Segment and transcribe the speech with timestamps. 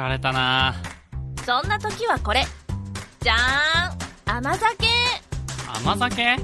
[0.00, 0.74] 疲れたな。
[1.44, 2.42] そんな時はこれ。
[3.20, 4.38] じゃーん。
[4.38, 4.86] 甘酒。
[5.84, 6.38] 甘酒？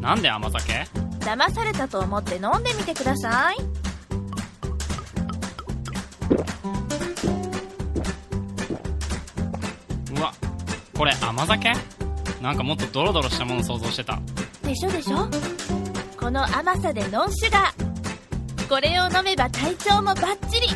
[0.00, 0.70] なんで甘酒？
[1.20, 3.56] 騙されたと思って飲んでみてください。
[10.14, 10.34] うわ
[10.94, 11.72] これ甘酒？
[12.42, 14.20] なんかもっとドロドロしたもの想像してた。
[14.62, 15.26] でしょでしょ？
[16.18, 20.66] この甘さでノンシュガーこれを飲めば体調もバッチリ。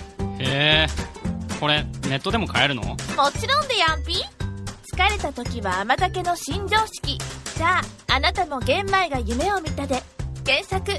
[0.43, 1.14] へえ
[1.61, 2.83] これネットでも買えるの？
[2.83, 4.15] もちろんでやんぴ
[4.93, 7.19] 疲れた時は甘酒の新常識。
[7.57, 10.03] じゃああなたも玄米が夢を見たで。
[10.45, 10.93] 検索。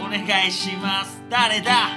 [0.00, 1.22] お願いします。
[1.30, 1.88] 誰だ？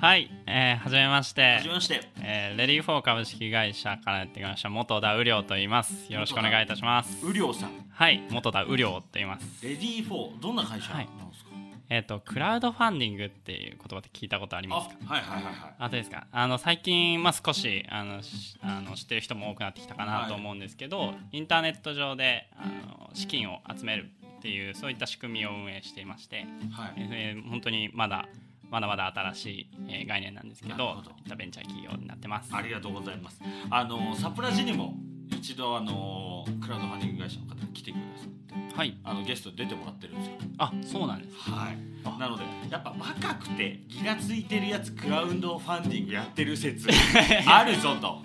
[0.00, 1.42] はい、えー、はじめまして。
[1.56, 2.00] はじめまして。
[2.20, 6.12] えーレディーフォー株式会社からやってきました元田雨量と言います。
[6.12, 7.24] よろしくお願いいたします。
[7.24, 7.70] 雨量さん。
[7.90, 9.64] はい元田雨量と言います。
[9.64, 11.50] レディー4どんな会社なんですか、
[11.88, 15.14] えっ、とクラウドファンディングっていう言葉って聞いたことありあますか？
[15.14, 15.74] はいはいはいはい。
[15.78, 16.26] あとですか。
[16.32, 24.10] あの最近、まあ、少しあのしあの知ってる人も多くなってきたかなと思うんですけど、インターネット上であの資金を集める
[24.42, 26.94] っていうそういった仕組みを運営していまして、はい。
[26.98, 28.28] えー本当にまだ
[28.70, 30.84] まだまだ新しい、えー概念なんですけどど。
[30.84, 32.50] いったベンチャー企業になってます。
[32.52, 33.40] ありがとうございます。
[33.70, 34.96] あのサプラジにも
[35.30, 38.41] 一度あのクラウドファンディング会社の方が来てくださって
[38.74, 40.32] はいあのゲストで出てもらってるんですよ。
[40.58, 41.78] あそうなんですはい。
[42.18, 46.88] なのでやっぱ若くてギラついてるやつクラウドファンディングやってる説
[47.46, 48.22] あるぞと。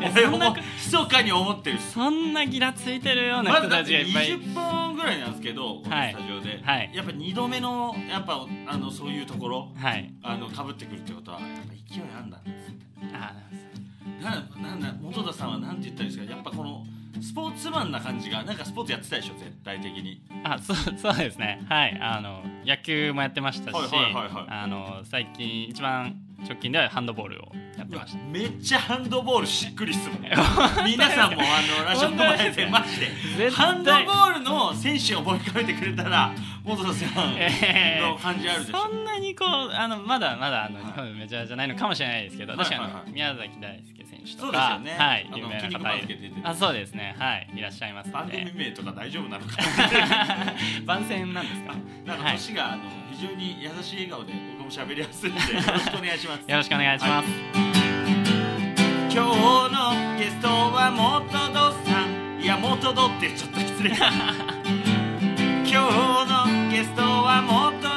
[0.00, 1.78] 俺そんなも密かに思ってる。
[1.78, 4.28] そんなギラついてるような人たちがいっぱい。
[4.28, 6.12] 20分ぐらいなんですけどこのはい。
[6.12, 6.90] スタジオで、はい。
[6.94, 10.12] やっぱ2度目のやっぱあのそういうところはい。
[10.22, 12.40] あの被ってくるってことはやっぱ勢いあんだ
[13.14, 13.34] あ
[14.22, 14.30] な
[14.62, 16.32] なんだ本田さんはなんて言ったらいいですか？
[16.32, 16.84] やっぱこの
[17.20, 20.22] スポーツマンな感じがなんかスポーツやってたでしょ絶対的に。
[20.44, 21.64] あそうそうですね。
[21.68, 21.98] はい。
[22.00, 23.76] あの野球もやってましたし、
[24.48, 27.48] あの最近一番直近ではハンドボールを
[27.78, 28.18] やってました。
[28.24, 30.18] めっちゃハンドボールしっくりっすもん
[30.84, 33.00] 皆さんもあのラジオの前でマジ
[33.38, 36.32] でハンドボールの選手を思い浮かべてくれたら
[36.64, 38.78] 本田さんえーの感じあるでしょ。
[38.78, 40.84] そんなにこうあのまだまだあの、はい。
[40.86, 43.02] 日本メジャーじゃないのかもしれないですけど確かに、はいはい。
[43.02, 44.94] はい宮崎大輔選手とかね。
[44.98, 47.14] はい有名な方あそうですね。
[47.18, 49.52] はいいらっしゃいます番ので組名とか大丈夫なのか。
[50.86, 51.74] 番宣なんですか？
[52.04, 52.32] なんかはい。
[52.36, 52.82] 年があの
[53.12, 54.32] 非常に優しい笑顔で
[54.62, 56.40] 僕も喋りやすいんでよろしくお願いします。
[56.48, 56.98] よろしくお願い。
[56.98, 57.28] します、
[59.10, 63.90] 今日のゲストは元戸さんいや元戸ってちょっと失礼。
[63.98, 64.06] 今
[65.66, 65.74] 日
[66.30, 67.91] のゲストは元田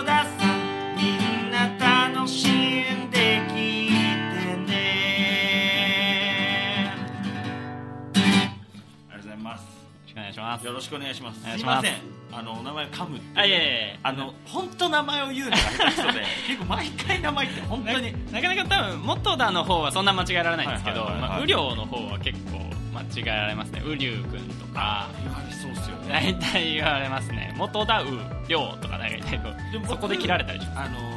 [10.35, 10.65] します。
[10.65, 11.39] よろしくお願いします。
[11.39, 11.57] す。
[11.57, 11.93] すいません。
[12.31, 22.59] あのお名前噛むってあいやいやいやあの本当名前を言うのが下手くそで 結構毎回名前って本当になかなか多分元田の方はそんな間違えられないんですけど雨量の方は結構
[22.93, 23.81] 間違えられますね。
[23.85, 25.07] 雨竜君とか。
[25.23, 26.09] 言われそうっすよね。
[26.09, 27.53] 大体言われますね。
[27.55, 28.11] 元田雨
[28.49, 31.15] 量とか大体こでもうそこで切られたりしまあのー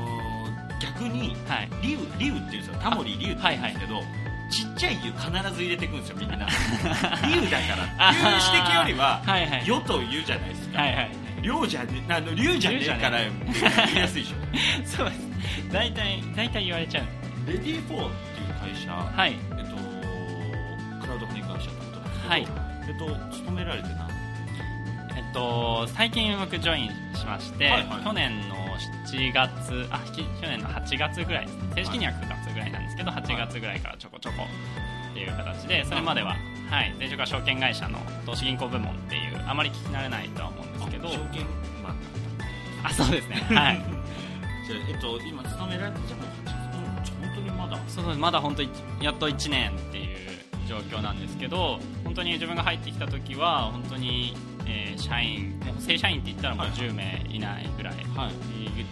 [0.80, 1.68] 逆にすはい。
[1.82, 2.78] リュウリュウっていうんですよ。
[2.80, 4.02] タモリリュウって言うんですけど、
[4.50, 6.36] ちっちゃい湯必ず入れていくんですよみんな。
[6.36, 8.10] リュウだから。
[8.10, 9.66] っていう指摘よりははいはい。
[9.66, 11.10] 世と言うじゃないですか、はいはい。
[11.42, 14.36] リュウじゃねあのリュウじゃねえからリ言いやすいでしょ。
[14.84, 15.28] そうです。
[15.72, 17.04] 大体大体言われちゃう。
[17.46, 18.06] レディー4っていう
[18.60, 19.36] 会社、はい。
[19.58, 19.76] えっと
[21.00, 22.46] クラウドファンディング会社ってことなんですけど、はい。
[22.88, 22.98] えっ
[23.30, 24.08] と勤められて何
[25.16, 28.04] えっと最近僕ジョインしまして、はいはい。
[28.04, 28.56] 去年の
[29.06, 31.62] 7月あき去年の8月ぐらいですね。
[31.76, 32.37] 正式には9月
[32.68, 34.44] いなんですけど、8月ぐらいからちょこちょこ
[35.10, 36.36] っていう形でそれまでは、
[36.70, 41.08] はい、前職は証券会社の投資銀行部門っていうあまり聞き慣れないとは思うんですけど。
[41.08, 41.44] 証券
[41.82, 41.96] マン
[42.84, 43.36] あそうですね。
[43.50, 43.82] はい。
[44.66, 46.84] じゃあえっと今勤められてじゃあも
[47.24, 47.78] う本当にまだ？
[47.88, 48.18] そうです。
[48.18, 48.68] まだ本当い
[49.00, 50.18] やっと1年っていう
[50.68, 54.36] 状況なんですけど本当に自分が入ってきた時は本当に、
[54.66, 56.74] えー社員正社員って言ったらもうはい。
[56.74, 57.94] 10名いないぐらい。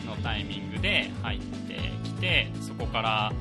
[0.07, 1.75] のタイミングで入って
[2.05, 3.33] きてそこから、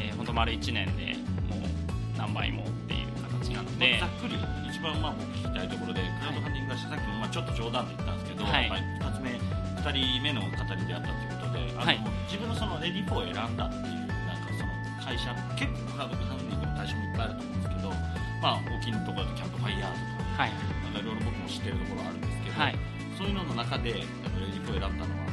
[0.00, 1.12] えー、本当丸1年で
[1.52, 4.34] もう何倍もっていう形なので、ざっくり
[4.70, 8.70] 一番まあ僕聞きたいところでクラウドファンディング会社さっきもまあちょっと冗談で言ったんですけど、はい。
[8.70, 12.00] まあ、2つ目2人目の方に出会ったということであの、はい
[12.30, 14.70] 自分のその READYFOR を選んだっていうなんかその
[15.02, 17.90] 会社結構クラウドファンディングの対象もいっぱいあると思うんですけど
[18.38, 20.54] まあ大きいところだとキャンプファイヤーとかはい。
[20.54, 22.78] なんかいろいろ僕も知ってるところあるんですけど、はい。
[23.18, 25.29] そういうのの中でやっぱ READYFOR を選んだのは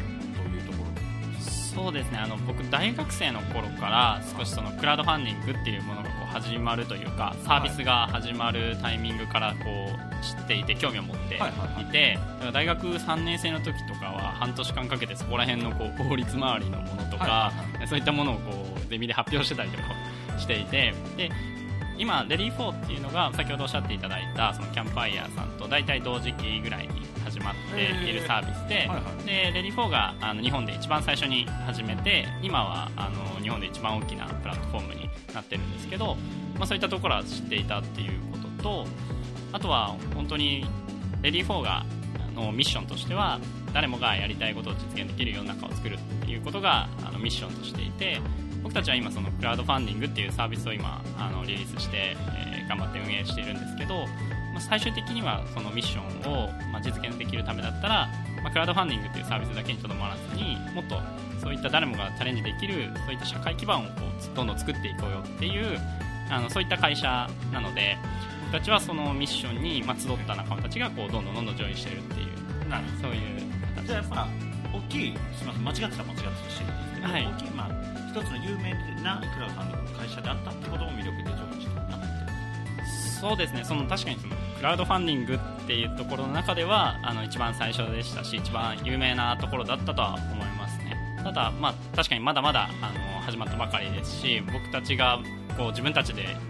[1.77, 2.17] そうですね。
[2.17, 11.59] あの僕大学生の頃から少しそのクラウドファンディングっていうものがこう始まるというかサービスが始まるタイミングからこう知っていて興味を持っていて、はいはい。
[11.59, 17.53] はいだから大学3年生の時とかは半年間かけてそこら辺のこう法律周りのものとか、は
[17.83, 19.83] いそういったものをこうゼミで発表してたりとか
[20.37, 21.31] していてで
[21.97, 27.07] 今レディー4っていうのが先ほどおっしゃっていただいたそのキャンプファイヤーさんと大体同時期ぐらいに
[27.37, 28.89] 始まっているサービスで,、
[29.25, 36.15] でレディー4があの日本で一番最初に始めて今はあの日本で一番大きなプラットフォームになってるんですけど、
[36.55, 38.85] まあ、そういったところは知っていたっていうことと
[39.53, 40.65] あとは本当に
[41.21, 41.85] レディー4が
[42.37, 43.39] あのミッションとしては
[43.73, 48.19] 誰もがやりたいことを実現できる世の中を作るっていうことがあのミッションとしていて
[48.63, 54.05] 僕たちは今そのクラウドファンディングっていうサービスを今あのリリースして、えー頑張って運営しているんですけど、
[54.57, 58.09] まあ、最終的にはそのミッションを、まあ、実現できるためだったら、
[58.41, 60.99] まあ、クラウドファンディングっていうサービスだけにとどまらずにもっと
[61.39, 63.91] そういった誰もがチャレンジできるそういった社会基盤をこ
[64.33, 65.79] うどんどん作っていこうよっていう
[66.31, 67.97] あのそういった会社なので
[68.51, 72.23] 僕たちはそのミッションに、まあ、集った仲間たちがこうどんどんどんどんジョインしてるってい
[72.65, 73.41] うなるそういう
[73.75, 74.27] 形じゃあやっぱ
[74.73, 77.25] 大きいすみません間違ってたら間違ってたとしてるんですけど、はい。
[77.25, 82.07] 大きいまあ一つの有名なクラウドファンディングの会社であったってことも魅力で上位してるなって。
[83.21, 83.63] そうですね。
[83.63, 90.97] その確かにそのクラウドファンディングっていうところの中ではあの一番最初でしたし一番有名なところだったとは思いますね。
[91.23, 95.19] ただ、まあ、確かにまだまだあの始まったばかりですし僕たちが
[95.57, 96.47] こう自分たちで、えー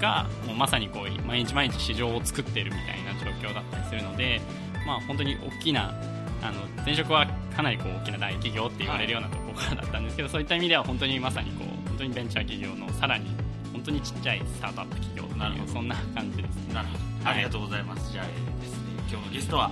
[0.00, 4.40] がもうまさにこう毎日毎日市場を作っているみたいな状況だったりするので、
[4.86, 5.94] まあ、本当に大きな
[6.42, 13.26] あの前職はかなりこう大きな大企業って言われるようなところからだったんですけど、そういった意味では本当にまさにこう本当にベンチャー企業のさらに
[13.72, 15.64] 本当にちっちゃいスタートアップ企業ってなるほど。
[15.64, 16.74] いうそんな感じですね。
[16.74, 17.34] なるほど、はい。
[17.34, 18.78] ありがとうございますじゃあ、えーですね、
[19.10, 19.70] 今日のゲストは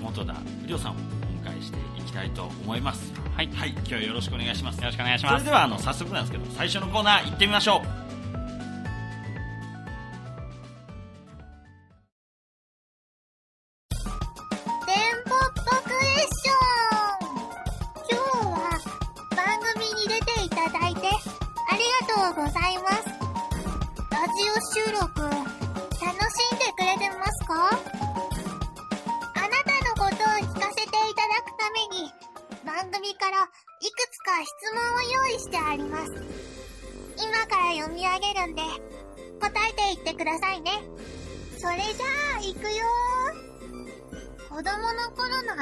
[0.00, 0.98] 元田不良さんをお
[1.48, 7.99] 迎えしていきたいと思いますはいはい今日はよろしくお願いしますよろしくお願いしますそれではあの早速なんですけど最初のコーナー行ってみましょう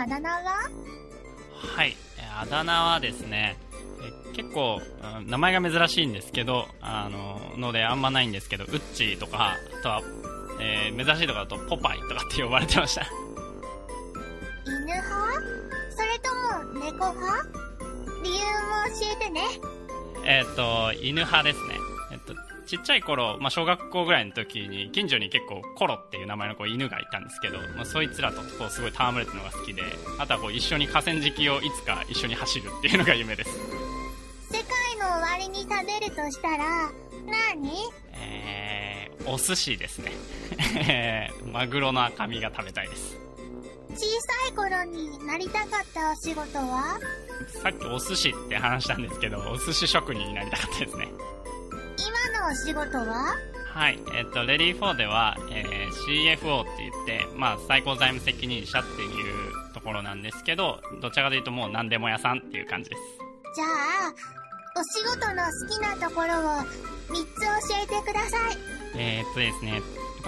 [0.09, 0.71] だ名は？
[1.77, 1.97] はい。
[2.19, 3.57] えーあだ名はですね
[4.33, 10.03] え結構うん名前が珍しいんですけどあののであんまないんですけどウッチーとかあとは、
[10.61, 13.03] えー珍しいとかだとポパイとかって呼ばれてました。
[14.65, 15.03] 犬派？
[15.91, 17.49] それとも猫派？
[18.23, 18.41] 理由も
[19.01, 19.41] 教えてね。
[20.25, 21.75] えっと犬派ですね。
[21.75, 21.78] えっと
[22.69, 29.83] ちっちゃい頃、まあ、小学校ぐらいの時に近所に結構コロっていう名前のこう犬がいたんですけど、まあ、そいつらとこうすごい戯れてるのが好きで
[30.19, 33.51] あとはこう一緒に河川敷をいつか一緒に走るっていうのが夢です。
[34.51, 36.91] 世界の終わりに食べるとしたら
[37.55, 37.73] 何？
[38.13, 40.13] えー、お寿司ですね。
[40.77, 43.17] え ーマグロの赤身が食べたいです。
[43.95, 46.99] 小さい頃になりたかったお仕事は？
[47.63, 51.09] さっきお寿司って話したんですけどお寿司職人になりたかったですね
[51.99, 53.37] 今のお仕事は？
[53.75, 55.89] はい、えっと、レディー4では、えー
[56.39, 63.03] CFO って言って、まあ、最高財務責任者っていうところなんですけど、どちらかというともう何でも屋さんっていう感じです。
[63.55, 64.13] じゃあ
[64.79, 68.57] お仕事の好きなところを3つ教えてください
[68.97, 69.81] えーっとですね、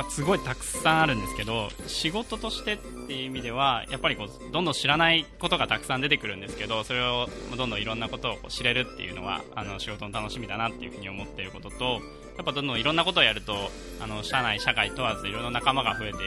[0.08, 12.00] すごいたくさんあるんですけど、仕事としてっていう意味では、やっぱりこう、どんどん知らないことがたくさん出てくるんですけど、それをどんどんいろんなことを知れるっていうのは、あの、仕事の楽しみだなっていうふうに思っていることと、
[12.36, 16.18] やっぱどんどんいろんなことをやると、あの、社内、社会問わずいろんな仲間が増えて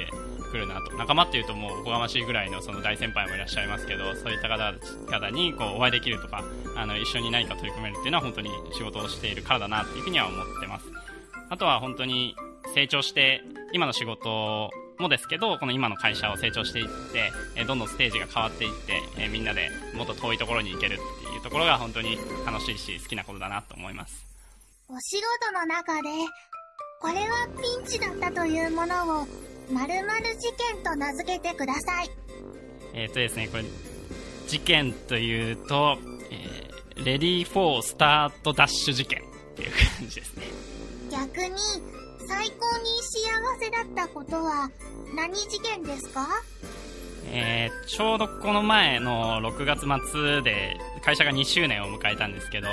[0.51, 0.95] くるなと。
[0.95, 6.43] 仲間っていうともうおこがましいぐらいのその大先輩もいらっしゃいますけど、そういった方々にこうお会いできるとか、
[6.75, 10.85] あの、一緒に何か取り組めるっていうのは本当に仕事をしているからだなっていうふうには思ってます。
[11.49, 12.35] あとは本当に
[12.75, 13.41] 成長して、
[13.73, 24.25] 今の仕事もですけど、この今の会社を成長していって、えーどんどんステージが変わっていって、えーみんなでもっと遠いところに行けるっていうところが本当に楽しいし、好きなことだなと思います。
[24.87, 26.09] お仕事の中で、
[27.01, 29.27] これはピンチだったというものを、
[29.71, 32.09] 〇〇事件と名付けてください。
[32.93, 33.63] えっ、とですねこれ
[34.47, 35.97] 事件というと、
[36.31, 39.23] えーレディー・フォー・スタート・ダッシュ事件っ
[39.55, 40.43] ていう感じですね
[41.11, 41.49] 逆に、
[42.27, 43.19] 最高に幸
[43.59, 44.69] せだったことは、
[45.15, 46.27] 何事件ですか？
[47.31, 52.67] えーちょうどこの前の6月末で会社が2周年を迎えたんですけど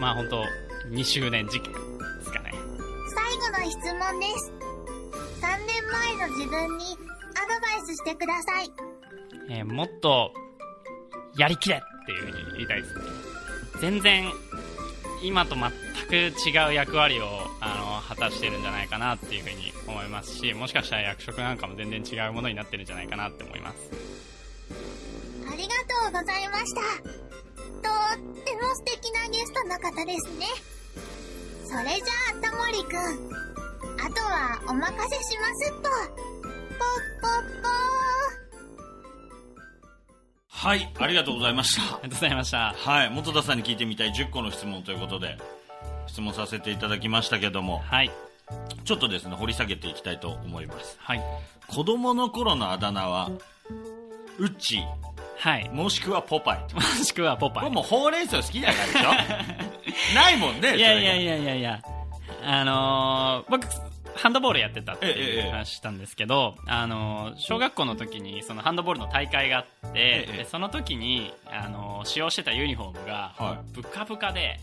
[0.00, 0.42] まあ本当
[0.88, 1.78] 2周年事件で
[2.24, 2.52] すかね
[3.14, 4.52] 最後の質問です。
[5.40, 8.70] 3年前の自分にアドバイスしてください。
[9.50, 10.32] えーもっと
[11.36, 13.00] やりきれっていう風に言いたいですね
[13.80, 14.24] 全然
[15.22, 15.70] 今と全
[16.08, 16.14] く
[16.48, 17.24] 違う役割を
[17.60, 17.79] あの
[18.10, 23.76] 果たしてるんじゃないかなっていう風に思いますしもしかしたら役職なんかも全然違うものになってるんじゃないかなって思います
[25.48, 26.80] ありがとうございました。
[27.02, 30.46] とっても素敵なゲストの方ですね。
[31.64, 32.98] それじゃあ、タモリくん。
[34.00, 35.82] あとはお任せしますっと。
[35.82, 37.68] ぽっぽっぽ
[40.46, 45.38] はいありがとうございましたありがとうございましたはい元田さんに聞いてみたい10個の質問ということで
[46.10, 48.10] 質問させていただきましたけどもはい。
[48.84, 50.96] ちょっとですね掘り下げていきたいと思います。
[51.00, 51.22] はい。
[51.68, 53.30] 子供の頃のあだ名は
[54.38, 54.84] ウッチー。
[55.38, 55.70] はい。
[55.72, 56.74] もしくはポパイと。
[56.76, 57.70] もしくはポパイ。
[57.70, 60.14] もうほうれん草好きだからでしょ？
[60.14, 61.80] ないもんねいいやいやいやいやいや。
[62.44, 63.66] あのー僕
[64.22, 74.58] ハンドボールやってたっていう話したんですけど、あのー小学校の時にそのハンドボールの大会があって、ええでその時に、あのー使用してたユニフォームがはブカブカで、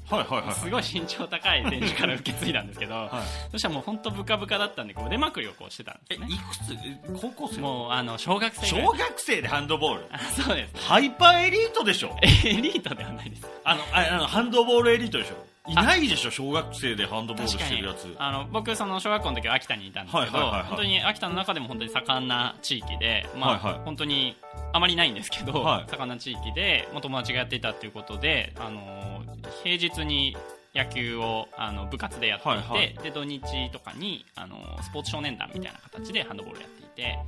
[0.54, 3.10] すごい身長高い選手から受け継いだんですけど、はい。
[3.52, 6.28] そしたらもう本当ブカブカだったんでこう腕まくりをこうしてたんですね。
[6.30, 6.74] えいくつ？
[6.74, 7.62] え高校生？
[7.62, 10.06] もうあの小学生小学生でハンドボール。
[10.12, 10.78] あそうです。
[10.88, 12.16] ハイパーエリートでしょ。
[12.22, 13.48] エリートではないです。
[13.64, 15.36] あのああのハンドボールエリートでしょ
[15.68, 18.16] いないでしょ小学生でハンドボールしてるやつ。
[18.18, 23.82] あの僕その小学校の時は秋田にいたんですけど、本当に秋田の中でも本当に盛んな地域で、まあはいはい。
[23.86, 24.36] 本当に
[24.74, 25.86] あまりないんですけど、はい。
[25.90, 29.24] 盛んな地域でもう友達がやっていたということで、あの
[29.64, 30.38] 平日に
[30.76, 32.98] 野球をあの部活でやっていて、はいはい。
[33.04, 37.20] で土日とかにあのスポーツ少年団みたいな形でハンドボールやっていて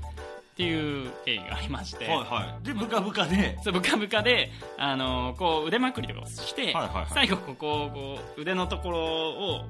[0.59, 2.67] っていう経緯がありまして、はいはい。
[2.67, 3.57] でブカブカで。
[3.63, 7.07] そうブカブカで、あのこう腕まくりとかをして、はいはいはい。
[7.13, 9.61] 最後ここをこう腕のところを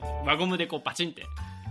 [0.00, 1.24] あの輪ゴムでこうバチンって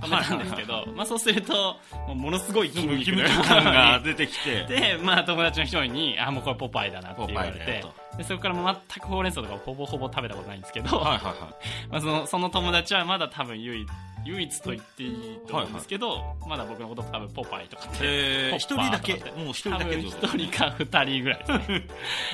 [0.04, 1.78] 止めたんですけど、まあ、そうすると
[2.14, 7.84] ものすごい筋ムキム肉がキ感が出てきてで、まあ、友達の一人に「あもうこれポパイだな」って言われて
[8.18, 11.36] でそこから全くほうれん草とかほぼほぼ食べたことないんですけど、はいはいはい
[11.90, 13.88] まあ、そのその友達はまだ多分唯一
[14.25, 18.56] 唯一と言っていいと思うんですけど、まだ僕のこと多分ポパイとかって。
[18.56, 19.15] 一人だけ？
[19.36, 21.88] もう一人だけ一人か二人ぐらいですね。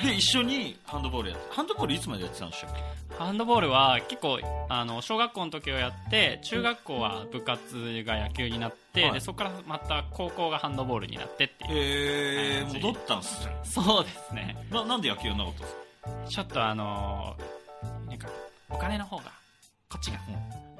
[0.04, 3.14] で一緒にハンドボールやってハンドボールいつまでやってたんでしたっけ？
[3.16, 9.12] ハンドボールは結構あの小学校の時をやって中学校は部活が野球になって、はい。
[9.14, 13.56] でそこからまた高校がハンドボールになってっていうえはいー、戻ったんすね。
[13.64, 14.56] そうですね。
[14.70, 15.80] ななんで野球やんなかったんですか？
[16.28, 17.36] ちょっとあの
[18.08, 18.28] なんか
[18.70, 19.24] お金の方が
[19.90, 20.18] こっちが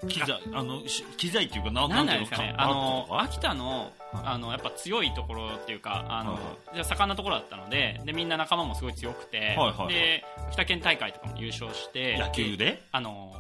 [0.09, 6.41] 機材あのし機材っていうかななんなんですかねかあの秋田のあのやっぱ強いところっていうかあの、はい
[6.75, 9.57] じゃあ盛んなところだったのででみんな仲間もすごい強くて、
[9.89, 12.83] で秋田県大会とかも優勝して野球で？
[12.93, 13.33] あの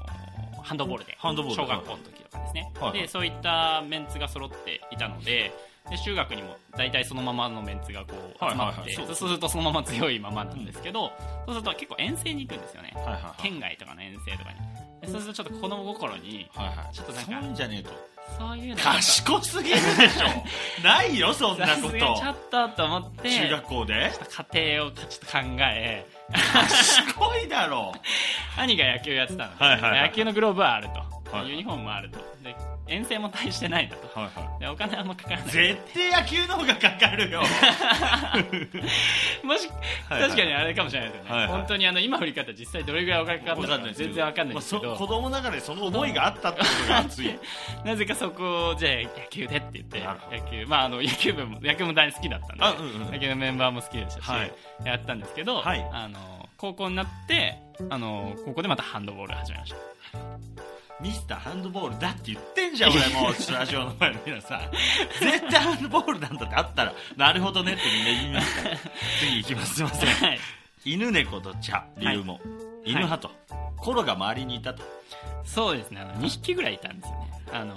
[0.62, 1.34] ハンドボールで小
[1.66, 5.52] 学校の時とかですね、でそういったメンツが揃っていたので
[5.88, 11.12] で中学にも大体そのままのメンツがこうはい集まって、そうするとそのまま強いままなんですけど、
[11.46, 12.94] そうすると結構遠征に行くんですよね、
[13.38, 14.58] 県外とかの遠征とかに。
[14.58, 16.94] でそうするとちょっと子供心にはいはい。
[16.94, 17.90] ちょっとなんかそんじゃねえと。
[18.38, 20.26] そういうの賢すぎるでしょ。
[20.84, 24.12] ないよそんなこさすがにちょとっとと思って中学校で？
[24.52, 26.06] 家庭をちょっと考え
[26.52, 27.92] 賢いだろ。
[28.56, 30.08] 兄が野球やってたので、はいはいはい。
[30.08, 30.88] 野球のグローブはある
[31.30, 31.48] と、はい。
[31.50, 32.18] ユニフォームもあると。
[32.42, 32.54] で
[32.90, 34.20] 遠征も大してないんだと。
[34.20, 35.48] はいはでお金あんまかからない。
[35.48, 37.40] い絶対野球の方がかかるよ。
[39.44, 39.68] もし、
[40.08, 40.30] はいはい。
[40.30, 41.48] 確かにあれかもしれないですよね、はいはい。
[41.48, 47.38] 本当にあの今振り方実際どれぐらいお金かかったのか全然わかんないですけど、まあそ子供ながらにその思いがあったってことが熱い。
[47.84, 53.12] なぜかそこをじゃあ野球でって言って野球まああの野球部も野球も大好きだったんで、あうんうん。
[53.12, 54.52] 野球のメンバーも好きでしたし、はい。
[54.84, 55.86] やったんですけど、はい。
[55.92, 57.56] あの高校になって
[57.88, 60.69] あの高校でまたハンドボール始めました
[61.02, 64.60] ミスターハンドボールだって言ってんじゃん俺もうスタジオの前の皆さん。
[65.20, 68.76] 絶対ハンドボールなんだってあったらなるほどねってみんな言いますから。
[69.20, 69.74] 次行きます。
[69.74, 70.08] すいません。
[70.28, 70.40] はい。
[70.84, 72.40] 犬猫と茶理由も、
[72.84, 73.30] 犬派と、
[73.82, 74.82] コロが周りにいたと。
[75.44, 76.00] そうですね。
[76.00, 77.30] あの2匹ぐらいいたんですよね。
[77.52, 77.74] あの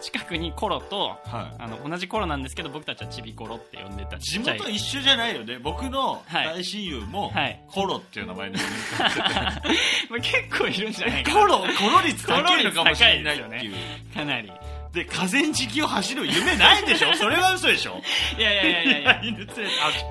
[0.00, 1.62] 近くにコロとはい。
[1.62, 4.18] あの同じコロなんですけど僕たちはちびコロって呼んでた。
[4.18, 5.58] ち地っちゃい元一緒じゃないよね。
[5.58, 6.46] 僕のはい。
[6.46, 7.60] 大親友もはい。
[7.70, 8.58] コロっていう名前で
[8.98, 11.40] まあ結構いるんじゃないかな。
[11.40, 13.74] コロコロ率高いのかもしれないっていう。
[14.14, 14.52] かなり
[14.94, 17.12] で河川敷を走る夢ないでしょ？
[17.14, 18.00] それは嘘でしょ？
[18.38, 18.98] いやいやいやいや。
[19.00, 19.62] い や犬連れて。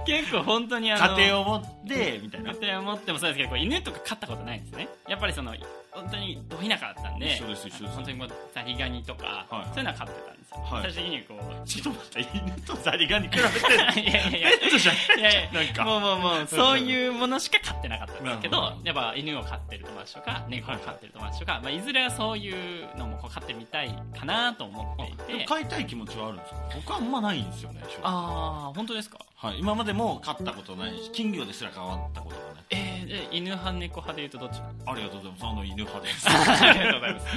[0.05, 2.51] 結構本当にあのあ家庭を持ってみたいな。
[2.53, 4.87] 家庭を持ってもそうですけどこう犬とか飼ったことないんですね。
[5.07, 5.55] やっぱりその
[5.95, 7.95] 本当にど田舎だったんで一緒です一緒です。
[7.95, 9.65] 本当にもうザリガニとか、はい。
[9.67, 10.83] そういうのは飼ってたんですよ、はい。
[10.83, 14.49] 最終的にこうちょっと待って犬とザリガニ比べて いやいやいや。
[14.59, 15.01] ペットじゃない。
[15.19, 18.87] いやいやなんかもうもうもうそういうものしか飼ってなかったんですけどなるほど。
[18.87, 25.45] やっぱ犬を飼ってる友達とか猫を飼ってる友達とか、いまあ、いずれはそういうのもこう飼ってみたいかなと思っていて。
[25.45, 28.01] 飼いたい気持ちはあるんですか僕はあんまないんですよね正直。
[28.03, 29.19] ああ本当ですか？
[29.43, 32.63] はい、今までも飼ったことないし金魚ですら飼ったことがない。
[32.69, 34.91] えー、で犬派猫派で言うとどっちなんですか？
[34.93, 35.45] ありがとうございます。
[35.45, 36.29] あの犬派です。
[36.29, 37.27] ありがとうございます。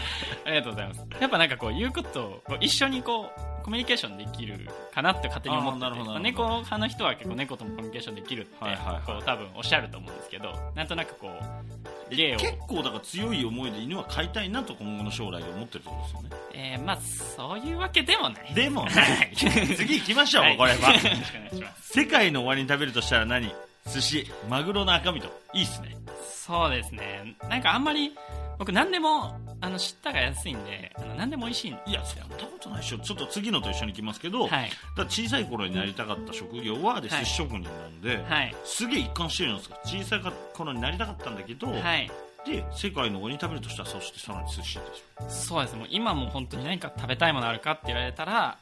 [0.45, 1.07] ありがとうございます。
[1.21, 6.05] やっぱなんかこう言うことをこう一緒にこうコミュニケーションできるかなって勝手に思ってて。
[6.05, 9.03] まあ猫派の人は結構猫ともコミュニケーションできるってはいはいはい。
[9.05, 16.29] こう多分おっしゃると思うんですけどなんとなくこう結構だから強い思いで犬は飼いたいなと今後の将来を思ってるってことですよね。
[16.55, 18.55] えー、まあそういうわけでもない。
[18.55, 19.37] でもねはい。
[19.77, 20.57] 次行きましょう、はい。
[20.57, 20.93] これは。
[20.93, 21.19] よろしくお願
[21.53, 21.93] いします。
[21.93, 23.53] 世界の終わりに食べるとしたら何？
[23.93, 25.29] 寿司マグロの赤身と。
[25.53, 25.97] いいっすね。
[26.29, 27.37] そうですね。
[27.49, 28.13] なんかあんまり
[28.59, 32.99] 僕何でもあの知ったが安いんであの何でも美味しいんいやそんなことないでしょ。
[32.99, 34.71] ちょっと次のと一緒に行きますけど、はい。
[34.97, 37.27] だ小さい頃になりたかった職業はで寿はい。
[37.27, 38.55] 司職人なんで、はい。
[38.65, 39.77] すげえ一貫してるんですか。
[39.85, 40.21] 小さい
[40.55, 42.11] 頃になりたかったんだけど、はい。
[42.47, 45.77] で世界の終わりに食べるとしたらそしてさらに寿司でしょそうです。
[45.77, 48.59] もう今も本当に何か食べたいものあるかって言われたら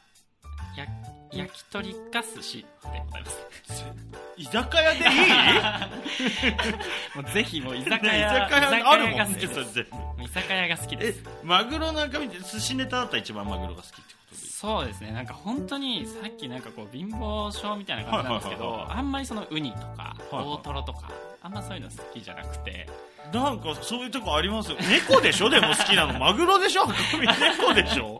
[0.75, 0.85] や
[1.35, 3.85] 焼き鳥か寿司でございます。
[4.37, 5.05] 居酒屋でいい？
[7.15, 9.17] もうぜひもう居酒居酒屋屋あるもんね。
[9.17, 9.85] が好きですそれ
[10.23, 14.49] 居酒屋が好きでえすマグロの赤身って寿司ネタだったら一番マグロが好きってことでいい？
[14.49, 15.11] そうですね。
[15.11, 20.45] なんか本当にさっきなんかこう貧乏症みたいな感じなんですけはいはいはいはいどあんまりそのウニとかはいはい。
[20.45, 21.09] 大トロとか
[21.45, 22.87] あんまそういうの好きじゃなくて。
[23.33, 24.77] なんかそういうとこありますよ。
[25.09, 25.49] 猫でしょ？
[25.49, 26.17] でも好きなの。
[26.19, 26.83] マグロでしょ？
[26.83, 28.19] 赤身猫でしょ？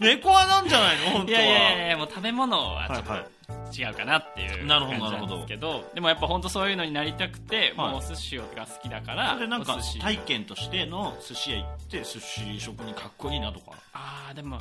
[0.00, 1.10] 猫はなんじゃないの？
[1.10, 1.38] 本い当は。
[1.40, 3.30] やいやいやいやもう食べ物はちょっとはいはい。
[3.76, 5.10] 違うかなっていうなる感じほど。
[5.10, 5.90] なるほどなんですけど。
[5.94, 7.90] でもやっぱ本当そういうのになりたくて、はい。
[7.92, 13.72] もうお寿司が好きだからでなんか体験としての寿司屋行って寿司職人かっこいいなとか。
[13.92, 14.58] ああでも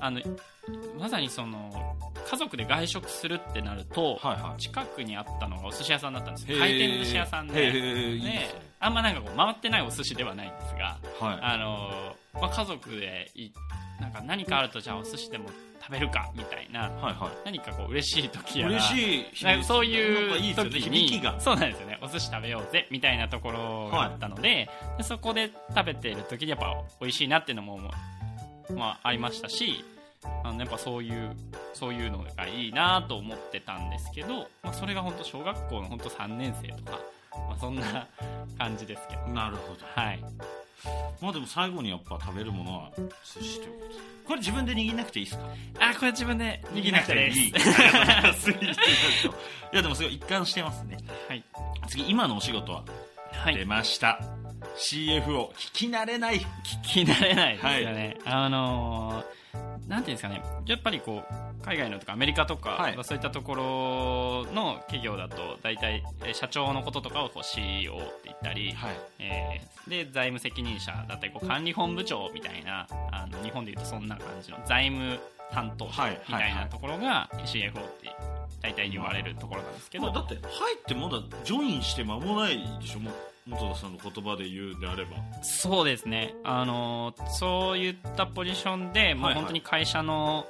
[0.00, 0.20] あの
[0.98, 1.96] まさにその
[2.30, 4.60] 家族で外食するってなると、はいはい。
[4.60, 7.72] 近くにあったのがお寿司屋さんだったんです回転寿司屋さんで。
[7.72, 11.38] であんまなんかこう回ってないお寿司ではないんですがはい。
[11.42, 13.50] あの、まあ、家族でい
[14.00, 15.48] なんか何かあるとじゃあお寿司でも
[15.80, 21.40] 食べるかみたいなはいは何かこう嬉しい時やら嬉しいなんかそういいう時に響きが。
[21.40, 21.98] そうなんですよね。
[22.00, 27.78] お寿司食べようぜみたいなところがあったので,、でそこで食べてる時にやっぱ美味しいなっていうのも、
[28.70, 29.84] まあ、ありましたし
[30.44, 31.36] あのやっぱそういう
[31.74, 36.98] そういうのがいいなと思ってたんですけど、まあ、それが本当小学校の本当3年生とか、
[37.48, 38.06] まあ、そんな
[38.58, 39.22] 感じですけど。
[39.32, 39.80] なるほど。
[39.94, 40.20] はい。
[41.20, 43.88] まあでも最後にやっぱ食べるものは寿司ということ。
[43.92, 43.94] で
[44.26, 45.44] これ自分で握んなくていいですか？
[45.80, 47.52] あこれ自分で握らなくていい い
[49.76, 50.98] やでもすごい一貫してますね。
[51.28, 51.42] はい、
[51.88, 52.82] 次今のお仕事は？
[53.32, 53.56] はい。
[53.56, 54.20] 出ました、
[54.76, 56.40] CFO 聞き慣れない。
[56.40, 59.41] 聞き慣れないですよね、あのー
[59.88, 60.42] なんていうんですかね。
[60.66, 62.98] やっぱりこう海外のとかアメリカとか、はい。
[63.02, 63.54] そういったとこ
[64.46, 68.96] ろの企業だと大体えー社長のこととかをこう CEO って言ったり、はい。
[69.18, 75.18] えーで財務責任者だったりこう管理本部長みたいなあの日本でいうとそんな感じの財務
[75.50, 76.20] 担当者はい。
[76.28, 78.08] みたいなところが CFO って
[78.62, 80.40] 大体言われるところなんですけど、まあだって入
[80.76, 83.00] ってまだジョインして間もないでしょ。
[83.00, 83.10] も
[83.46, 85.16] 元田さんの言葉で言うであれば。
[85.42, 90.46] そうですね、あのそういったポジションで、もう本当に会社の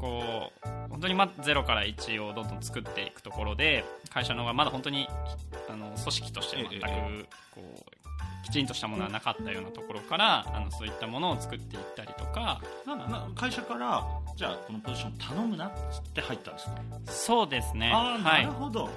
[0.00, 5.08] こう本当にまゼロから1をどんどん作っていくところで会社のがまだ本当に
[5.68, 7.24] あの組織として全くええ。
[7.54, 8.05] こう
[8.46, 12.60] きちんとしたものはなかったようなところからあのそういったものを作っていったりとか。
[12.86, 14.06] な会社から
[14.36, 15.70] じゃあこのポジション頼むなっ
[16.14, 16.72] て入ったんですか、
[17.06, 18.44] そうですね、ああなはい。
[18.44, 18.88] る、ほど、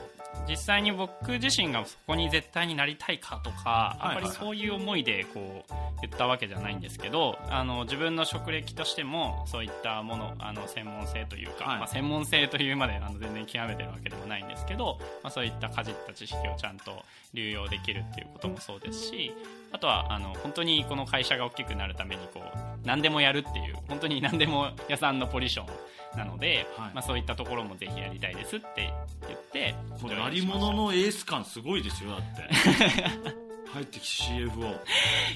[0.48, 11.78] 実際に僕自身がそこに絶対になりたいかとか、あんまりそういう思いでこう言ったわけじゃないんですけどあの自分の職歴としてもそういったものあの専門性というか、はい。
[11.80, 19.34] まあ、専門性というまであの全然極めてるわけでもないんですけど、まあ、そういったかじった知識をちゃんと流用できるっていうこともそうですし
[19.72, 25.68] あとはあの本当にこの会社が大きくなるためにこう何でもやるっていう本当に何でも屋さんのポジション
[26.16, 26.92] なので、はい。
[26.94, 28.92] まあ、そういったところもぜひやりたいですって
[29.28, 33.40] 言ってこれジョイ鳴り物のエース感すごいですよだって。
[33.70, 34.78] 入ってきて CFO い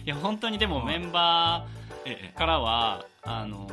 [0.05, 0.99] や本当にでもはい。
[0.99, 1.65] メンバ
[2.05, 3.69] ええーからは、あの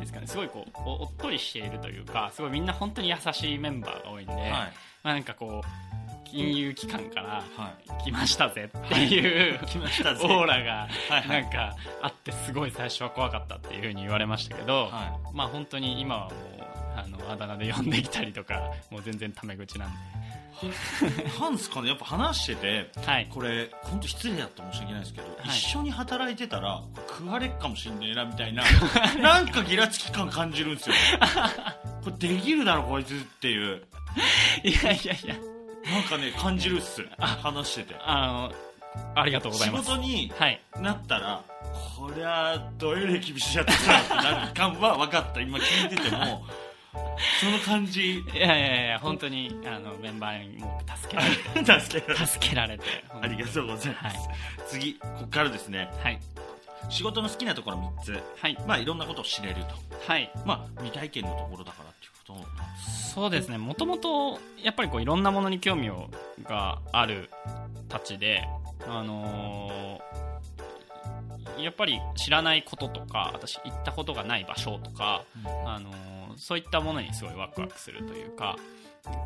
[0.00, 4.42] ですかねすごいこうおおっとりしているというかすごいみんな本当に優しいメンバーが多いんで、はい。
[4.50, 10.88] まあ、なんかこう金融機関からは来ましたぜっていう、オーラが
[11.28, 16.32] ないんかあってすごい最初は怖かったっていうふうに言われましたけど、はまあ本当に今はもう
[16.96, 19.92] あのあだ名で呼んできたりとか もう全然タメ口なんい
[21.38, 23.28] なんですかねやっぱ話しててではい。
[23.30, 25.30] これ本当失礼だったら申し訳ないですけど、い。
[25.48, 28.64] 一緒に働いてたら食われっかもしんねえなみたいな
[29.20, 30.96] なんかギラつき感感じるんですよ。
[32.02, 33.82] これできるだろこいつっていう。
[34.64, 35.55] いやいやいや
[35.90, 37.02] なんかね感じるっす。
[37.18, 37.96] 話してて。
[38.00, 38.52] あの
[39.14, 39.90] ありがとうござい仕ます。
[39.90, 40.60] 事にはい。
[40.80, 41.42] なったら
[41.96, 45.40] こりゃどえれ厳しいやつだってなる感は分かった。
[45.40, 46.44] 今聞いてても
[47.40, 48.18] その感じ。
[48.20, 51.80] いやいやいや本当にあのメンバーにもう助けられて。
[51.80, 52.26] 助けられて。
[52.26, 52.84] 助けられて。
[53.22, 54.36] ありがとうございます、はい
[54.68, 55.88] 次ここからですね。
[56.02, 56.18] はい。
[56.88, 58.22] 仕事の好きなところ3つ。
[58.40, 58.56] はい。
[58.66, 59.74] まあいろんなことを知れると。
[60.10, 60.30] はい。
[60.44, 61.85] まあ未体験のところだから
[62.26, 62.34] と
[63.12, 63.58] そうですね。
[63.58, 66.10] もともとやっぱりこういろんなものに興味を
[66.44, 67.30] がある
[67.88, 68.46] たちで
[68.86, 70.06] あのー
[71.62, 75.24] やっぱり知らないこととか私行ったことがない場所とか、
[75.64, 75.96] あのー
[76.36, 78.56] そういったものにすごいワクワクするというか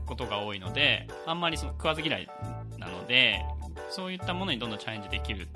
[0.06, 2.28] ことが多いのであんまりその食わず嫌い
[2.78, 3.44] なので
[3.90, 5.48] そういったものにどんどんチャレンジできる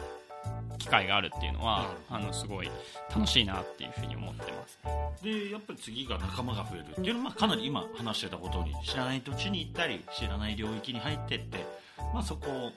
[0.85, 2.71] 機会があるっていうのはあのすごい
[3.15, 4.79] 楽しいなっていうふうに思ってます。
[5.25, 11.65] でやっぱり次が仲間が増えるっていうのは、まあ、かなり今話してたことに知らない土地に行ったり知らない領域に入ってって、
[12.13, 12.73] まあ、そこを、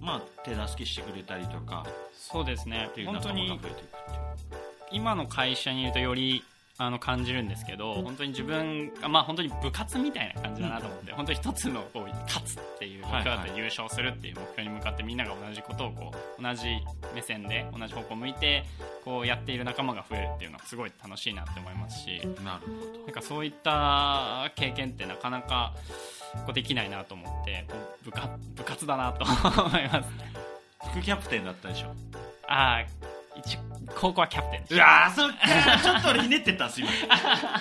[0.00, 2.88] まあ、手助けしてくれたりとかそうですね。
[2.90, 4.62] っていう本当に仲間が増えていくっていう。
[4.92, 6.42] 今の会社にいるとより
[6.82, 16.68] あの感じるんですけど本当に自分がまあ本当に部活みたいな感じだなと思って、本当に一つのこう勝つっていう目標だったりはい優勝するっていう目標に向かってみんなが同じことをこう同じ
[17.14, 18.64] 目線で同じ方向を向いて
[19.04, 23.04] こうやっている仲間が増えるっていうのはすごい楽しいなって思いますしなるほど。
[23.04, 25.74] なんかそういった経験ってなかなか
[26.46, 30.08] こうできないなと思ってこう部活部活だなと思います。
[30.92, 31.88] 副キャプテンだったでしょ。
[32.48, 32.86] ああ
[33.36, 33.58] 一
[33.96, 35.36] 高校はキャプテンでしうわーそっか
[35.82, 37.08] ちょっと俺ひねってたすいません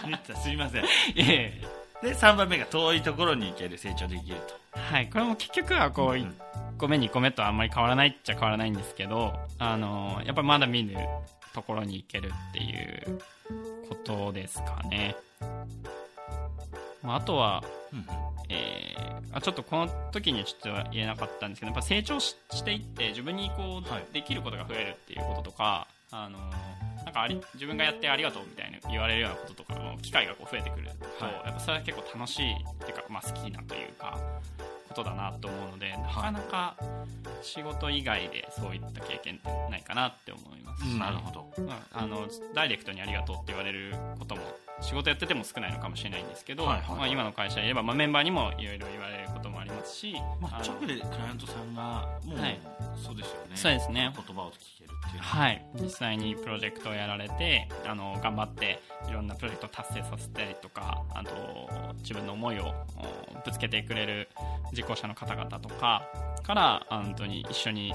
[0.03, 0.81] ひねってたすいません。
[0.81, 4.37] たいえいえで3番目が遠いところに行ける成長できる
[4.73, 4.79] と。
[4.79, 6.31] はい、これも結局はこう1
[6.77, 10.95] 個目2個目とあんまり変わらないっちゃ変わらないんですけどあのやっぱりまだ見ぬ
[11.53, 13.19] ところに行けるっていう
[13.89, 15.17] ことですかね、
[17.03, 18.05] まあ、あとは、うん。
[18.49, 24.05] えーあちょっとこの時にはちょっと言えなかったんですけどやっぱ成長ししていって自分にこう、はい。
[24.11, 26.39] できることが増えるっていうこととかあの
[27.05, 31.33] なんかあり自分がやってありがとうみたいな言われるようなこととかの機会がこう増えてくると、はい。
[31.45, 34.17] やっぱそれは結構楽しいっていうか、まあ、好きなというか
[34.89, 36.75] ことだなと思うのでなかなか
[37.41, 40.83] 仕事以外でそういった経験ってないかなって思います。
[40.83, 41.51] し、なるほど。
[41.57, 41.69] うん。
[41.93, 44.41] あのダイレクトにありがとうって言われることも
[44.81, 46.97] 仕事やってても少ないのかもしれないんですけど、はいはいはい。
[46.97, 52.59] まあ、今の会社で言えば、まあ、メンバーにもいろいろ言われることもありますし、まあ、直でクライアントさんがもう、はい。
[53.03, 53.55] そうですよね。
[53.55, 54.13] そうですね。
[54.15, 61.29] 言葉を聞けるっていうはい、実際にプロジェクトをやられてあの頑張っていろんなプロジェクトを達成させたりとかあと
[61.99, 64.29] 自分の思いをおぶつけてくれる
[64.79, 66.07] 実行者の方々とか
[66.43, 67.93] からあ本当に一緒に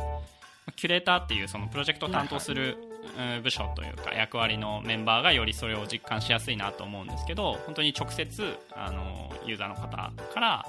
[0.76, 2.94] キュレーターっていうそのプロジェクトを担当する、うん
[3.42, 10.66] 部署というか役割のメンバーがよりそれを実感しやすいなと思うんですけど本当に直接あのユーザーの方から、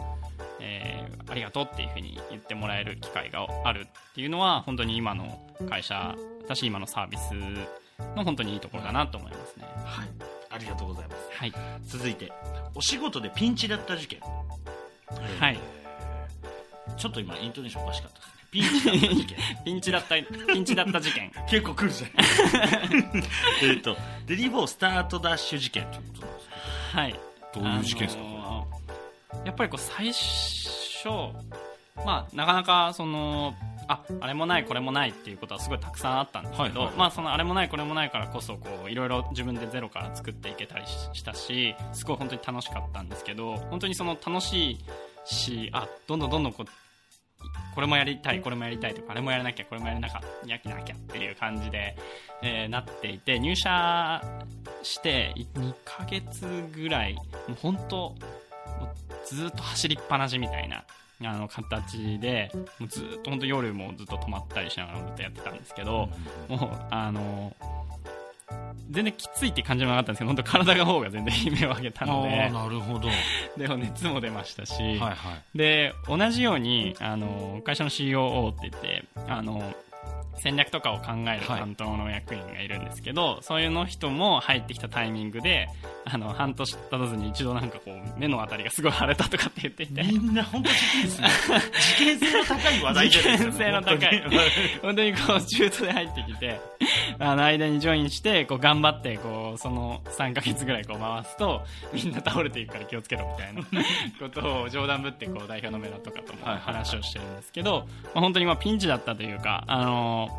[0.59, 6.15] えーありがとうっていうふうに言ってもらえる機会があるっていうのは本当に今の会社
[6.47, 7.33] だし今のサービス
[8.15, 9.65] の本当にいいところだなと思いますね。
[9.83, 10.07] はい。
[10.51, 11.37] ありがとうございます。
[11.37, 11.53] はい、
[11.85, 12.31] 続いて
[12.75, 14.19] お仕事でピンチだった事件。
[15.39, 15.59] はい
[16.97, 18.35] ちょっと今イントネーションおかしかったですね。
[18.51, 19.37] ピンチだった事件。
[19.65, 20.15] ピンチだった
[20.53, 21.31] ピンチだった事件。
[21.49, 22.11] 結構来るじゃん。
[23.69, 27.13] えっとデリボースタートダッシュ事件ということなんですはい。
[27.53, 31.09] けどどういう事件ですか、あのーやっぱりこう最初
[32.05, 33.53] まあなかなかその
[33.87, 36.95] ああれもないこれもないっていうことはすごいたくさんあったんですけど、はいはいはい。
[36.97, 44.79] まあそのあれもないこれもないからこそこういろいろ自分でゼロから作っていけたりししたしすごい本当に楽しかったんですけど本当にその楽しい
[45.25, 46.69] しあどんどんどんどんこう
[47.73, 51.95] これもやりたいこれもやりたいとかあれもやらなきゃこれもやらなきゃやきなきゃっていう感じで、
[52.41, 54.21] えーなっていて入社
[54.81, 58.15] して2ヶ月ぐらいもう本当
[59.25, 60.85] ずっと走りっぱなしみたいな
[61.23, 66.09] あの形でもうずっと本当夜もずっと泊まったりしながらずっとやってたんですけど、
[66.49, 67.55] もうあの
[68.91, 72.43] 全然きついって感じもなかったんですけど本当体が方が全然悲鳴を上げたのあで。
[72.43, 73.07] あなるほど。
[73.07, 73.17] はい
[73.57, 79.73] でも熱も出ましたし、はいで同じようにあの会社の COO って言ってあの
[80.37, 85.67] 戦略とかを考える担当の役員がいるんですけど、そういうの人も入ってきたタイミングで
[86.05, 90.03] あの半年経たずに一度なんかこう目のあたりがすごい腫れたとかって言っていて。
[90.03, 91.27] みんな本当事件ですね
[91.97, 94.23] 事件性の高い話題じゃないですか、事件性の高い。
[94.81, 95.15] 本当に。
[95.15, 96.59] こう中途で入ってきて
[97.19, 101.61] あの間にジョインしてこう頑張ってこうその3ヶ月ぐらいこう回すと
[101.93, 103.61] みんな倒れていくから気をつけろみたいな
[104.19, 110.29] ことを冗談ぶってこう代表のメダとかとも話をしてるんですけど、まあ、本当にまあピンチだったというかあの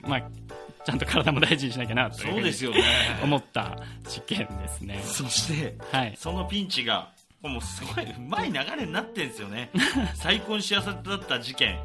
[0.00, 0.22] まあ
[0.84, 2.82] ちゃんと体も大事にしなきゃなとそうですよね。
[3.22, 5.00] 思った事件ですね。
[5.04, 6.14] そしてはい。
[6.16, 7.10] そのピンチが
[7.42, 9.70] もうすごいうまい流れになってんですよね。
[10.14, 11.78] 最高に幸せだった事件。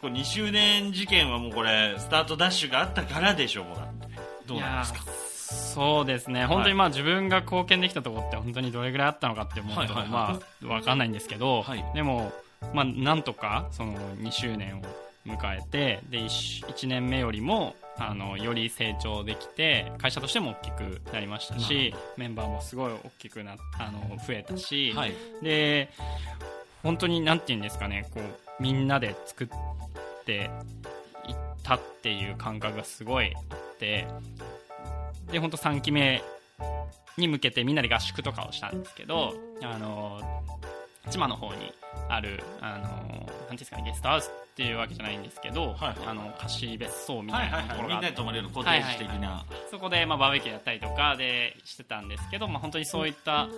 [0.00, 3.66] これ2周年事件はもうこれスタートダッシュがあったからでしょう
[4.46, 5.00] どうなんですか？
[5.48, 11.84] そうですね、本当にまあ自分が貢献できたところって本当にどれぐらいあったのかって思うと、まあ分かんないんですけど、はい。
[11.94, 12.32] でも、
[12.74, 14.82] まあ、なんとかその2周年を
[15.24, 25.14] 迎えてで 1, 年目よりもあのより成長できて会社としても大きくなりましたしメンバーもすごい大きくなあの増えたし、はい。
[25.42, 25.88] で
[26.82, 29.48] 本当になんて言うんですかねこうみんなで作っ
[30.24, 30.50] て
[31.26, 34.06] いったっていう感覚がすごいあって
[35.32, 36.22] で本当3期目
[37.16, 40.20] に向けてみんなで合宿とかをしたんですけどあの
[41.10, 41.72] 千葉の方に
[42.08, 45.96] あるあのなんていうんですかねゲストハウスっていうわけじゃないんですけど、はいはい。
[46.06, 53.50] あの貸し別荘みたはいいはいはいみんななところがあってで泊まれるコテージ的な、そこでまあバーベキューやったりとかでしてたんですけど、まあ、本当にそういった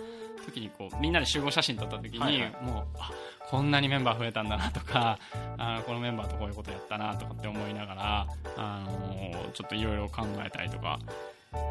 [0.45, 2.51] 時にこうみんなで集合写真撮った時に、はいはい。
[2.61, 3.11] もうあ
[3.49, 5.17] こんなにメンバー増えたんだなとか
[5.57, 10.99] あのこのメンバーとこういうことやったなとかって思いながら、あのちょっといろいろ考えたりとか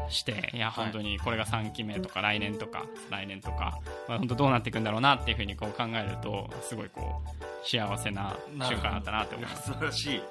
[0.09, 0.85] していやはい。
[0.85, 9.67] 本当にこれが3期目とか来年とか来年とか、まあ、本当どうなっていくんだろうなっていうふうにこう考えるとすごいこう幸せな瞬間だったなって思います。
[9.67, 10.21] 素晴らしい。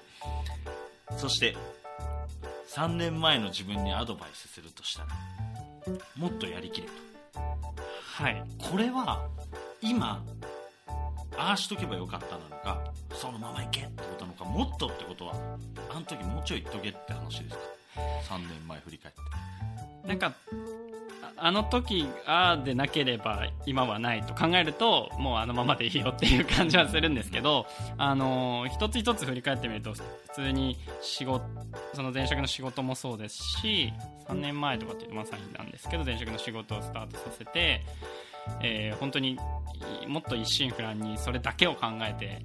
[1.16, 1.56] そして
[2.68, 5.08] 3年前の自分にアドバイスするとしたら
[6.16, 7.40] もっとやりきれと。
[8.22, 8.42] はい。
[8.70, 9.26] これは
[9.80, 10.22] 今
[11.36, 15.34] ああしとけばよかったなのかそのままいけってことなのかもっとってことは
[15.88, 17.62] あの時もうちょい言っとけって話ですか？
[17.96, 20.08] 3年前振り返って。
[20.08, 20.32] なんか
[21.40, 30.02] あの時ああでなければ今はないと考えるともうあのままでいいよっていう感じはするんですけど、あのー一つ一つ振り返ってみると普
[30.34, 31.44] 通に仕事
[31.94, 33.92] その前職の仕事もそうですし
[34.28, 37.82] 3年前とかっていうとまさになんですけど前職の仕事をスタートさせて、
[38.62, 39.38] えー本当に
[40.08, 42.44] もっと一心不乱にそれだけを考えて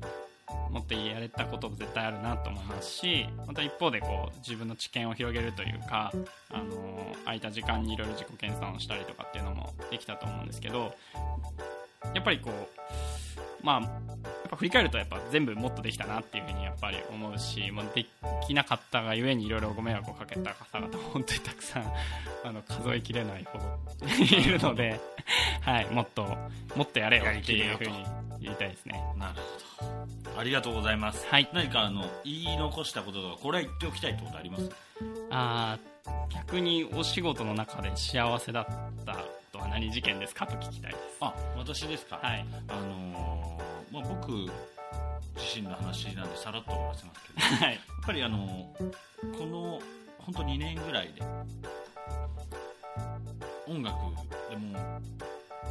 [0.71, 6.11] もっとやれたことも絶対あるなと思いますしまた一方でこう自分の知見を広げるというか、
[6.49, 10.93] あの空いた時間にいろいろ自己研鑽をしたりとかっていうのもできたと思うんですけど
[12.13, 13.89] やっぱりこうまあやっ
[14.49, 18.05] ぱ振り返るとやっぱ全部もっとできたなっていうふうにやっぱり思うし、まあ、で
[18.45, 21.83] きなかったがゆえにいろいろご迷惑をかけた方々も本当にたくさん
[22.43, 24.99] あの数えきれないほど いるので、
[25.61, 26.23] はい、もっと
[26.75, 28.05] もっとやれよっていうふうに
[28.41, 29.01] 言いたいですね。
[29.17, 29.35] なる
[29.77, 29.82] ほど
[30.37, 31.49] ありがとうございます、はい。
[31.53, 34.69] 何かあの言い残したこととかこれは言っておきたいってことあります？
[35.29, 38.65] あー逆にお仕事の中で幸せだっ
[39.05, 39.19] たこ
[39.53, 41.17] とは何事件ですかと聞きたいです。
[41.21, 47.63] あ私ですか、はい、あのーまあ、僕自身の話なんでさらっと終わらせますけど。
[47.65, 48.75] や はい、っぱりあの
[49.37, 49.79] この
[50.19, 51.21] 本当2年ぐらいで
[53.67, 53.95] 音楽
[54.49, 54.77] でも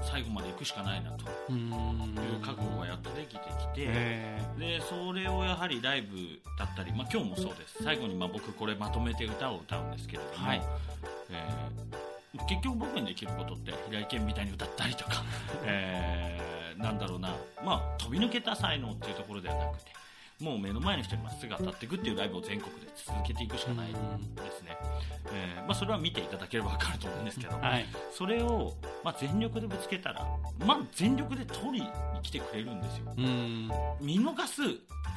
[0.03, 1.25] 最後まで行くしかないなと。
[1.51, 6.17] いう覚悟がやっとできてきて、えでそれをやはりライブ
[6.59, 7.83] だったり、まあ、今日もそうです。
[7.83, 10.63] 最後にまあ僕これまとめて歌を歌うんですけれども、はい。
[11.31, 12.03] えー
[12.49, 15.23] 結局僕にできることって平井堅みたいに歌ったりとか、
[15.65, 19.93] えーなんだろうな、まあ、飛び抜けた才能っていうところではなくて
[20.43, 23.95] もう目の前の人にまっすぐ当たっていくっていうライブを全国で続けていくしかないで
[24.51, 24.77] すね、
[25.33, 28.75] えーまあ、それは見ていただければ分かると思うんですけど、はい、それを、
[29.05, 30.27] まあ、全力でぶつけたら、
[30.67, 31.89] まあ、全力で取りに
[32.23, 33.13] 来てくれるんですよ。
[34.01, 34.63] 見逃す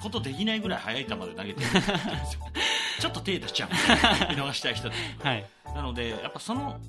[0.03, 2.41] ことできないぐらい速い球で投げてるんですよ。
[2.99, 6.79] ちょっと手出しちゃう見逃したい人ではい、なのでやっぱその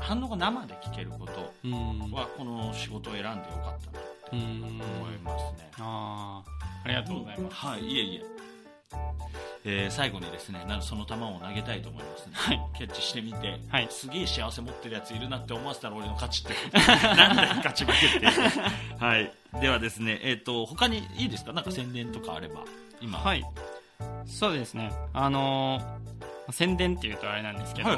[0.00, 1.52] 反応が生で聞けること
[2.14, 4.80] はこの仕事を選んでよかったなってうーん。
[4.80, 6.55] 思いますね、あー
[6.86, 7.56] ありがとうございます。
[7.56, 8.22] はいいえいえ。
[9.68, 12.60] えー最後にですねなんその球を投げたいと思いますね、はい。
[12.78, 13.88] キャッチしてみて、はい。
[13.90, 16.54] すげえ幸せ持ってるやついるなって思わせたら俺の勝ちって
[17.16, 18.26] なんだよ勝ち負けって。
[19.04, 19.32] はい。
[19.60, 21.52] ではですねえっ、と他にいいですか？
[21.52, 22.60] なんか宣伝とかあれば
[23.00, 23.18] 今。
[23.18, 23.44] はい、
[24.26, 26.15] そうですね、あのー
[26.50, 27.90] 宣伝っていうとあれなんですけど、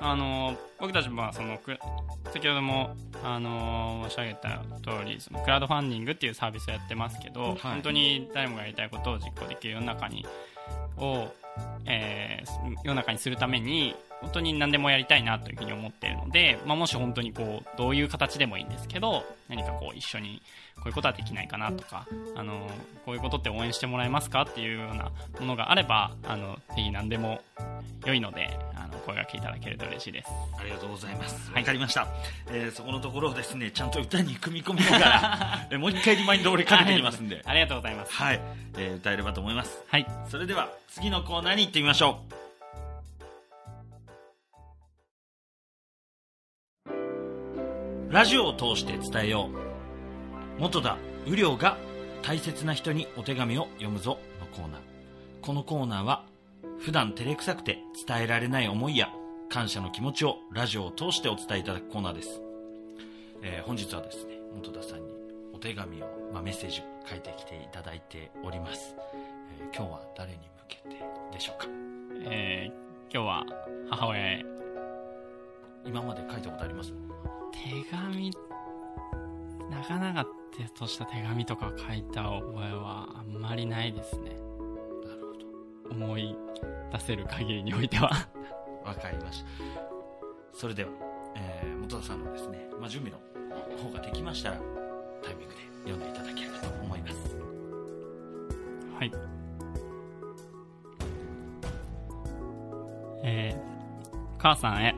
[0.00, 1.78] あのー僕たちもまあそのく
[2.32, 7.58] 先ほども、あのー申し上げた通りそのクラウドファンディングっていうサービスをやってますけど、い。
[7.58, 10.26] 本当に誰もがやりたいことを実行できる世の中に
[10.98, 11.28] を
[11.86, 20.40] えー世の中にするために本当に何でもやりたいなというふうに思っているので、まあ、もし本当にこうどういう形でもいいんですけど何かこう一緒に
[20.76, 22.66] こういうことはできないかなとかあの
[23.04, 27.40] こういうことって応援してもらえますかっていうようなものがあればあのぜひ何でも
[28.06, 31.50] 良いのであの声がけいただけると嬉しいですありがとうございます。
[31.50, 32.08] はいわかりました。
[32.50, 38.40] えーそこのところをですね、ちゃんと歌に組み込みながら、 えーもう一回リマインド俺かけてきますんで、ありがとうございますはい、
[38.76, 39.82] えー歌えればと思います。
[39.88, 42.43] はいそれでは、次のコーナーに行ってみましょう。
[48.14, 50.60] ラジオを通して伝えよう。
[50.60, 51.76] 元田雨量が
[52.22, 54.80] 大切な人にお手紙を読むぞのコーナー。
[55.42, 56.24] このコーナーは、
[56.78, 59.08] 普段照れくさくて伝えられない思いや
[59.48, 62.40] 感謝の気持ちをラジオを通してお伝えいただくコーナーです。
[63.42, 65.12] えー本日はですね、元田さんに
[65.52, 68.94] お手紙を、まあ、メッセージを書いてきていただいております。
[69.58, 71.66] えー今日は誰に向けてでしょうか？
[72.30, 73.44] えー今日は
[73.90, 74.44] 母親へ
[75.84, 76.94] 今まで書いたことあります？
[77.54, 78.30] 手紙
[79.70, 80.26] 長々
[80.76, 85.22] とした手紙とか書いた覚えはあんまりないですねなる
[85.84, 85.94] ほど。
[85.94, 86.36] 思い
[86.92, 88.10] 出せる限りにおいては
[88.84, 89.48] わかりました。
[90.52, 90.90] それでは、
[91.36, 93.18] えー元田さんのですね、まあ、準備の
[93.76, 94.56] 方ができましたら、
[95.22, 97.36] タイミングで読んでいただければと思います。
[98.98, 99.12] はい
[103.22, 104.94] えー、母さんへ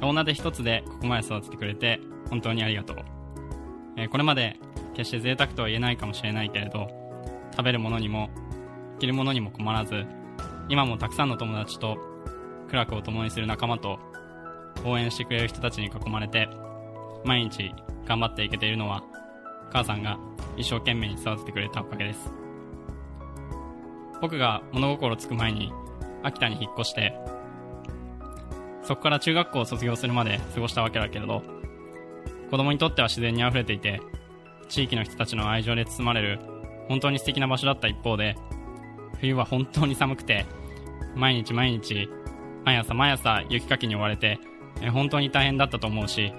[0.00, 2.96] 女手一つでここまで育ててくれて本当にありがとう、
[3.96, 4.58] えーこれまで
[4.94, 6.88] 決して贅沢とは言えないかもしれないけれど
[7.52, 8.30] 食べるものにも
[8.98, 10.04] 着るものにも困らず
[10.68, 11.98] 今もたくさんの友達と
[12.68, 13.98] 苦楽を共にする仲間と
[14.84, 16.48] 応援してくれる人たちに囲まれて
[17.24, 17.72] 毎日
[18.06, 19.02] 頑張っていけているのは
[19.72, 20.18] 母さんが
[20.56, 22.32] 一生懸命に育ててくれたおかげです。
[24.20, 25.72] 僕が物心つく前に
[26.22, 27.14] 秋田に引っ越して
[28.82, 31.42] そこから中学校を卒業するまで過ごしたわけだけれど
[32.50, 34.00] 子供にとっては自然に溢れていて
[34.68, 36.40] 地域の人たちの愛情で包まれる
[36.88, 38.36] 本当に素敵な場所だった一方で
[39.20, 40.46] 冬は本当に寒くて
[41.14, 42.08] 毎日毎日
[42.64, 44.38] 毎朝毎朝雪かきに追われて
[44.92, 46.32] 本当に大変だったと思うし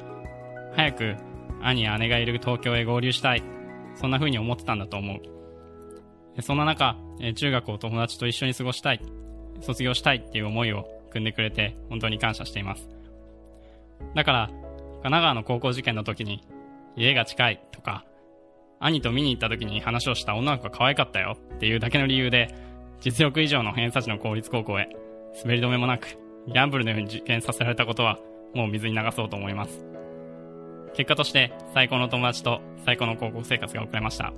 [0.76, 1.16] 早く
[1.62, 3.44] 兄や姉がいる東京へ合流したい
[3.96, 5.42] そんな風に思ってたんだと思う。
[6.40, 6.96] そんな中
[7.36, 9.02] 中学を友達と一緒に過ごしたい
[9.60, 12.90] 卒業したいっていう思いを組んでくれて本当に感謝しています。
[14.16, 16.44] だから神奈川の高校受験の時に
[16.96, 18.06] 家が近いとか
[18.80, 22.54] 兄と見に行った時に話をした女の子が可愛かったよっていうだけの理由で
[23.00, 24.90] 実力以上の偏差値の公立高校へ
[25.44, 28.18] 滑り止めもなくギャンブルのように受験させられたことは
[28.54, 29.86] もう水に流そうと思います。
[30.94, 34.34] 結果として最高の友達と最高の高校生活が送れました。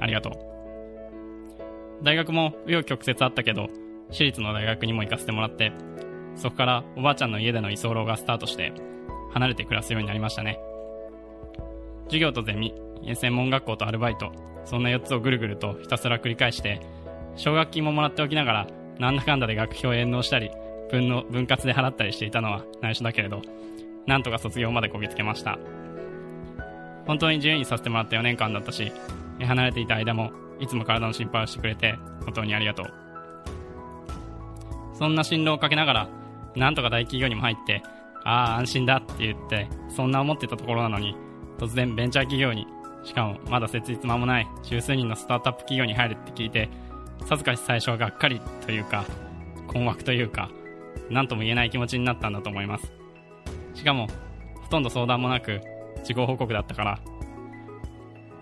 [0.00, 2.02] ありがとう。
[2.02, 3.68] 大学も紆余曲折あったけど
[4.10, 5.72] 私立の大学にも行かせてもらって
[6.36, 8.72] そこからおばあちゃんの家での居候がスタートして
[9.32, 10.58] 離れて暮らすようになりましたね。
[12.04, 12.74] 授業とゼミ
[13.14, 14.32] 専門学校とアルバイト
[14.64, 16.80] そんな4つをぐるぐるとひたすら繰り返して
[17.36, 18.66] 奨学金ももらっておきながら
[18.98, 20.50] なんだかんだで学費を返納したり
[20.90, 23.42] 分の分割で払ったりしていたのは内緒だけれど
[24.06, 25.58] なんとか卒業までこぎつけました。
[27.06, 28.92] 本当に自由にさせてもらった4年間だったし
[29.40, 32.92] 離れていた間もいつも体の心配をしてくれて本当にありがとう。
[34.94, 36.08] そんな進路をかけながら
[36.56, 37.82] なんとか大企業にも入って
[38.24, 41.16] ああ安心だって言ってそんな思ってたところなのに
[41.58, 42.66] 突然ベンチャー企業に
[43.04, 46.68] しかもまだ設立間もない十数人のスタートアップ企業に入るって聞いて
[47.26, 49.04] さぞかし最初はがっかりというか
[49.68, 50.50] 困惑というか
[51.08, 52.92] 何とも言えない気持ちになったんだと思います。
[53.74, 54.08] しかも
[54.62, 55.60] ほとんど相談もなく
[55.98, 57.00] 自己報告だったから。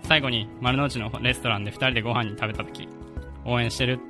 [0.08, 2.88] 最後に丸の内のレストランで2人でご飯に食べた時
[3.44, 4.00] 応援してる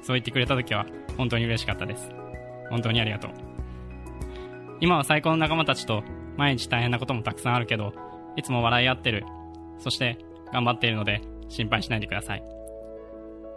[0.00, 0.86] そう言ってくれた時は
[1.16, 2.19] 本当に嬉しかったです。
[2.70, 3.30] 本当にありがとう。
[4.80, 6.02] 今は最高の仲間たちと
[6.36, 7.92] 毎日大変なこともたくさんあるけど
[8.36, 9.24] いつも笑い合ってる。
[9.78, 10.18] そして
[10.52, 12.42] 頑張っているので心配しないでください。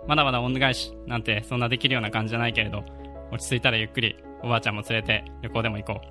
[0.08, 2.84] まだまだ恩返しなんてそんなできるような感じじゃないけれど
[3.32, 6.02] 落ち着いたらゆっくりおばあちゃんも連れて旅行でも行こ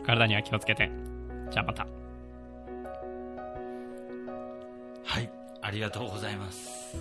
[0.00, 0.02] う。
[0.04, 0.90] 体には気をつけて。
[1.50, 1.86] じゃあまた。
[5.04, 5.30] はい、
[5.60, 6.96] ありがとうございます。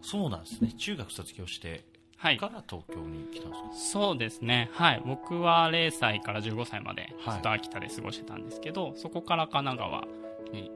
[0.00, 0.72] そうなんですね。
[0.72, 1.84] 中学卒業して
[2.22, 2.36] はい。
[2.36, 4.70] から東京に来たんですか、そうですね。
[4.74, 5.02] はい。
[5.04, 7.34] 僕は0歳から15歳まではい。
[7.34, 10.04] ずっと秋田で過ごしてたんですけど、そこから神奈川
[10.52, 10.70] に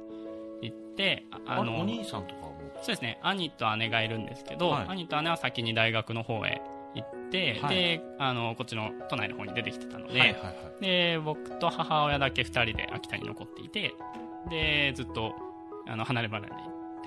[0.60, 2.56] 行ってああのお兄さんとかも？
[2.82, 3.20] そうですね。
[3.22, 4.86] 兄と姉がいるんですけど、はい。
[4.88, 6.60] 兄と姉は先に大学の方へ
[6.96, 7.76] 行って、はい。
[7.76, 10.82] であのこっちの都内の方に出てきてたので、はいはいはい。
[10.82, 13.94] で僕と母親だけ2人で秋田に残っていて
[14.50, 15.32] でずっと
[15.86, 16.52] あの離れ離れ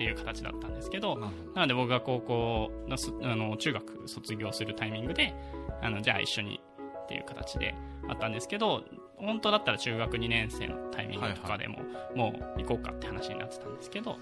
[0.00, 1.18] っていう形だったんですけど、
[1.54, 5.34] なので僕が高校のすあの中学卒業するタイミングで
[5.82, 6.58] あのじゃあ一緒に
[7.04, 7.74] っていう形で
[8.08, 8.82] あったんですけど
[9.16, 11.80] 本当だったら中学2年生のタイミングとかでも、
[12.16, 14.16] もう行こうかって話になってたんですけど、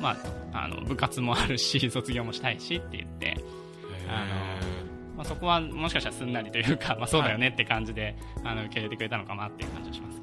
[0.00, 0.16] ま
[0.52, 3.36] あ、あの部活もあるし 卒業もしたいしって言って、
[4.08, 4.24] あ
[5.16, 10.17] まあ、そこはもしかしたらすんなりというか、まあ、そうだよねって感じで、あの受け入れてくれたのかなっていう感じがします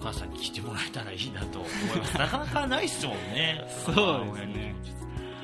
[0.00, 2.14] 母さんに来てもらえたらいいなと思います。
[2.18, 3.64] なかなかないっすもんね。
[3.84, 4.74] そうですね。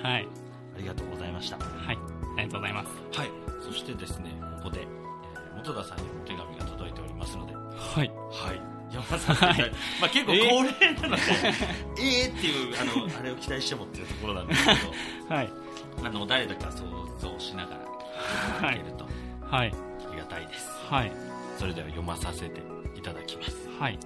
[0.02, 0.28] はい、
[0.76, 1.57] ありがとうございました。
[1.59, 1.98] はい、
[2.36, 3.18] ありがとうございます。
[3.18, 3.30] はい。
[3.61, 5.05] そしてですねここで、えー
[5.64, 7.55] 本田さんにお手紙が届いておりますので。
[7.55, 7.61] は
[8.05, 8.12] い。
[8.30, 8.61] はい。
[8.92, 9.72] 読まさせてい。
[10.00, 10.38] まあ結構恒
[10.80, 11.22] 例なので、
[11.98, 15.48] えーっていうあのあれを期待してもっていうところなんですけはい。
[16.00, 16.84] どあの誰だか想
[17.18, 17.80] 像しながらい
[18.61, 19.07] ただけると。
[19.40, 19.72] はい。
[19.72, 21.12] ありがたいです、はい。
[21.59, 22.61] それでは読まさせて
[22.94, 23.68] いただきます。
[23.80, 23.98] はい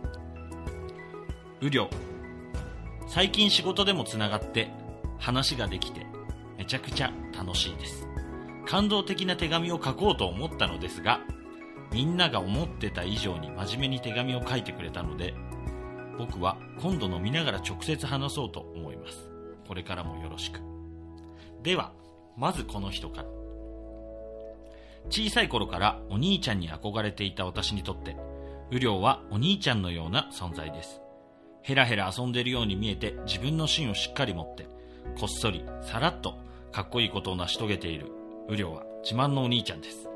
[1.60, 1.88] 雨量
[3.08, 4.70] 最近仕事でもつながって
[5.18, 6.06] 話ができて
[6.56, 8.06] めちゃくちゃ楽しいです。
[8.66, 11.20] 感動的な手紙を書こうと思ったのですが
[11.90, 15.34] みんなが思ってた以上に真面目に手紙を書いてくれたので
[16.18, 19.30] 僕は今度飲みながら直接話そうと思います。
[19.66, 20.60] これからもよろしく。
[21.62, 21.92] では
[22.36, 23.28] まずこの人から。
[25.10, 28.16] 小さい頃からお兄ちゃんに憧れていた私にとって
[28.70, 31.00] 雨量はお兄ちゃんのような存在です。
[31.62, 34.66] ヘラヘラ遊んでるように見えて自分の芯をしっかり持って
[35.18, 36.34] こっそりさらっと
[36.72, 38.12] かっこいいことを成し遂げている。
[38.48, 40.08] 雨量は自慢のお兄ちゃんです。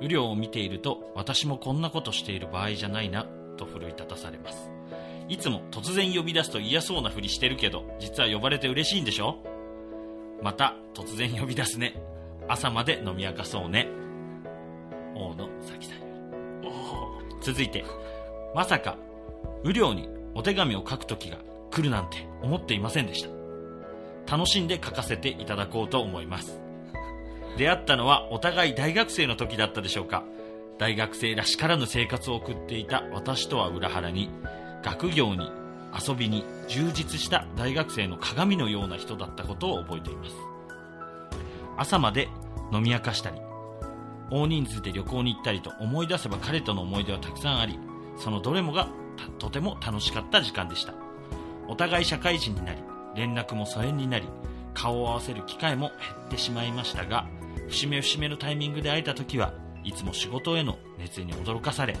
[0.00, 3.26] 雨量を見ていると私もこんなことしている場合じゃないな
[3.56, 4.70] と奮い立たされます。
[5.28, 9.38] いつも突然呼び出すと嫌そうなふりしてるけど実は呼ばれて嬉しいんでしょ？
[10.42, 11.94] また突然呼び出すね。
[12.46, 13.88] 朝まで飲み明かそうね。
[15.14, 15.98] 大野咲さん
[16.64, 16.70] よ
[17.42, 17.84] 続いて
[18.54, 18.96] まさか
[19.64, 20.08] 雨量に
[20.38, 21.38] お手紙を書く時が
[21.72, 23.28] 来るなんて思っていませんでした。
[24.30, 26.60] 楽しんで書かせていただこうと思います。
[27.56, 30.22] 出会ったのはお互い大学生の時だったでしょうか。
[30.78, 34.30] 大学生らしからぬ生活を送っていた私とは裏腹に
[34.84, 35.50] 学業に
[35.92, 40.36] 遊びに充実した大学生の鏡のような人だったことを覚えています。
[41.76, 42.28] 朝まで
[42.72, 43.40] 飲み明かしたり
[44.30, 47.76] 大人数で旅行に行ったりと思い出せば彼との思い出はたくさんあり
[48.18, 48.88] そのどれもが
[49.38, 50.94] とても楽しかった時間でした。
[51.68, 52.82] お互い社会人になり
[53.14, 54.26] 連絡も疎遠になり
[54.74, 57.26] 顔を合わせる機会も減ってしまいましたが
[57.68, 59.52] 節目節目のタイミングで会えた時は
[59.84, 61.96] いつも仕事への熱意に驚かされ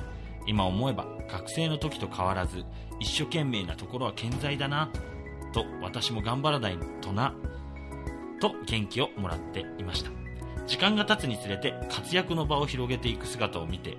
[0.46, 2.64] 今思えば学生の時と変わらず
[2.98, 4.90] 一生懸命なところは健在だな
[5.52, 7.34] と私も頑張らないとな
[8.40, 10.10] と元気をもらっていました。
[10.66, 13.96] 時間が経つにつれて活躍の場を広げていく姿を見て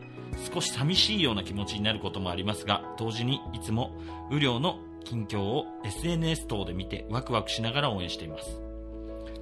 [0.53, 3.91] 少し寂しいような気持ちになることもありますが同時にいつも
[4.31, 8.61] 雨量の近況を SNS 等で見てワクワクしながら応援しています。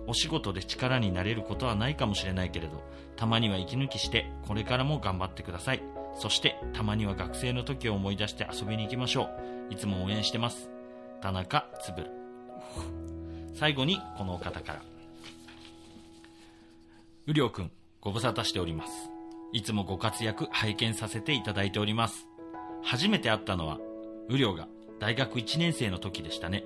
[0.09, 2.81] お仕事で力になれることはないかもしれないけれど
[3.17, 5.83] たまには息抜きしてこれからも頑張ってください。
[6.19, 9.29] そしてたまには学生の時を思い出して遊びに行きましょ
[9.69, 9.73] う。
[9.73, 10.69] いつも応援してます。
[11.21, 12.11] 田中つぶる。
[13.53, 14.81] 最後にこのお方から。
[17.27, 19.16] 雨量くんご無沙汰しております。
[19.53, 22.27] いつもご活躍拝見させていただいております。
[22.83, 23.79] 初めて会ったのは
[24.29, 24.67] 雨量が
[24.99, 26.65] 大学1年生の時でしたね。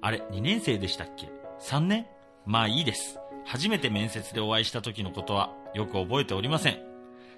[0.00, 2.06] あれ2年生でしたっけ？3年？
[2.44, 3.18] まあいいです。
[3.44, 6.78] 初めて面接でお会いした時のことはよく覚えておりません。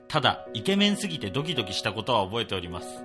[0.09, 3.05] ただイケメンすぎてドキドキしたことは覚えております。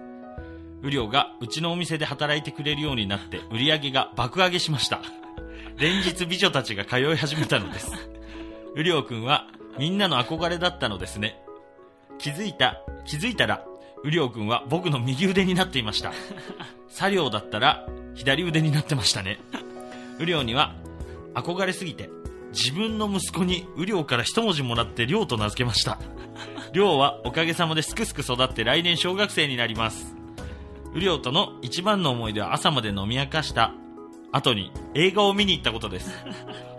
[0.82, 5.02] 雨量がうちのお店で働いてくれるようになって売り上げが爆上げしました。
[5.78, 7.92] 連日美女たちが通い始めたのです。
[8.76, 9.48] 雨量くんは
[9.78, 11.42] みんなの憧れだったのですね。
[12.20, 13.66] 気づいた気づいたら
[14.04, 16.14] 雨量くんは僕の右腕になっていました。
[16.90, 19.40] 作業だったら左腕になってましたね。
[20.18, 20.76] 雨量には
[21.34, 22.10] 憧れすぎて
[22.52, 26.00] 自分の息子に雨量から一文字もらって亮と名付けました。
[26.74, 30.16] 亮はおかげさまですくすく育って来年小学生になります。
[30.92, 33.74] 雨量との一番の思い出は朝まで飲み明かした
[34.32, 36.12] 後に映画を見に行ったことです。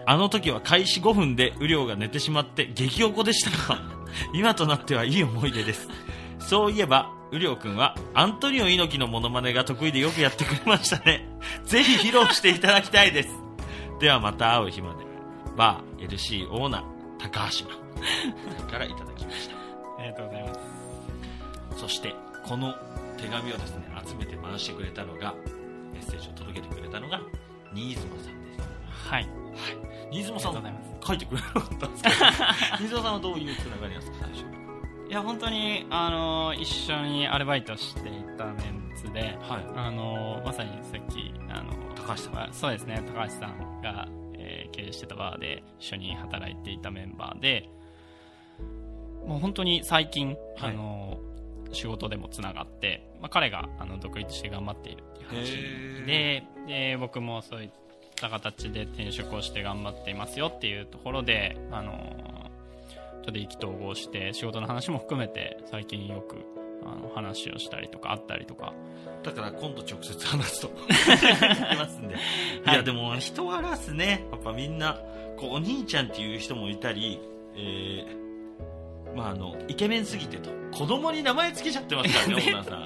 [0.06, 3.99] あの時は開始5分で雨量が寝てしまって激おこでしたが
[4.32, 5.88] 今となってはいい思い出です。
[6.38, 11.28] そういえば雨量くんはアントニオ猪木のモノマネが得意でよくやってくれましたね。
[11.64, 13.28] ぜひ披露していただきたいです。
[14.00, 15.10] ではまた会う日まで。
[15.56, 16.82] バー LC オーナー
[17.18, 19.56] 高橋さんからいただきました。
[19.98, 20.60] ありがとうございます。
[21.76, 22.14] そして
[22.46, 22.74] この
[23.16, 25.34] 手紙をですね集めて回してくれたのが
[25.92, 27.20] メッセージを届けてくれたのが
[27.74, 29.08] 新妻さんです。
[29.08, 29.28] はい。
[30.10, 32.14] 新妻さんありがとうございます書いてくれなかったんですけど
[32.78, 34.44] 新妻さんはどういうつながりなんですか最初
[35.08, 39.64] いや本当にあの一緒にアルバイトしていたメンつではい。
[39.74, 42.34] あのまさにさっきあの高橋さん。
[42.34, 47.68] まあそうですね高橋さんが、えー経営してたバーで一緒に働いていたメンバーで
[49.26, 50.70] もう本当に最近、はい。
[50.70, 51.18] あの
[51.72, 57.89] 仕事でもつながって、まあ、彼があの独立して頑張っているっていう話でで僕もそういった
[58.28, 61.92] 形で転職をして頑張っていますよっていうところであの
[63.22, 66.36] ちょっと意気投合して仕事の話も含めて最近よく
[66.82, 68.72] あの話をしたりとか会ったりとか。
[69.22, 70.70] だから今度直接話すと。
[70.88, 72.18] 言ってますんで、い、
[72.64, 72.76] はい。
[72.76, 74.26] やでも人柄っすね。
[74.30, 74.98] やっぱみんな
[75.36, 77.20] こうお兄ちゃんっていう人もいたり
[77.54, 78.20] えー
[79.16, 80.50] まああのイケメンすぎてと。
[80.72, 82.34] 子供に名前つけちゃってますからね。
[82.38, 82.84] オーナーさん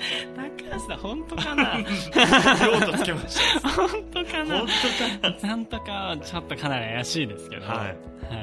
[0.87, 1.79] 高橋さん本当かな？
[2.67, 3.69] 用途つけました。
[3.71, 4.59] 本当かな？
[4.59, 5.57] 本当かな？
[5.57, 7.67] んとかちょっとかなり怪しいですけど。
[7.67, 7.77] はい。
[7.77, 7.85] は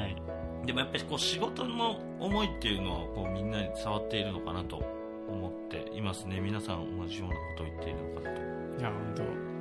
[0.06, 0.66] い。
[0.66, 4.76] でもやっぱりこう仕事の思いっていうのをこうみんなに伝わっているのかなと
[5.28, 6.40] 思っていますね。
[6.40, 8.42] 皆さん同じようなことを言っているのかなと。
[8.80, 9.52] いや本当。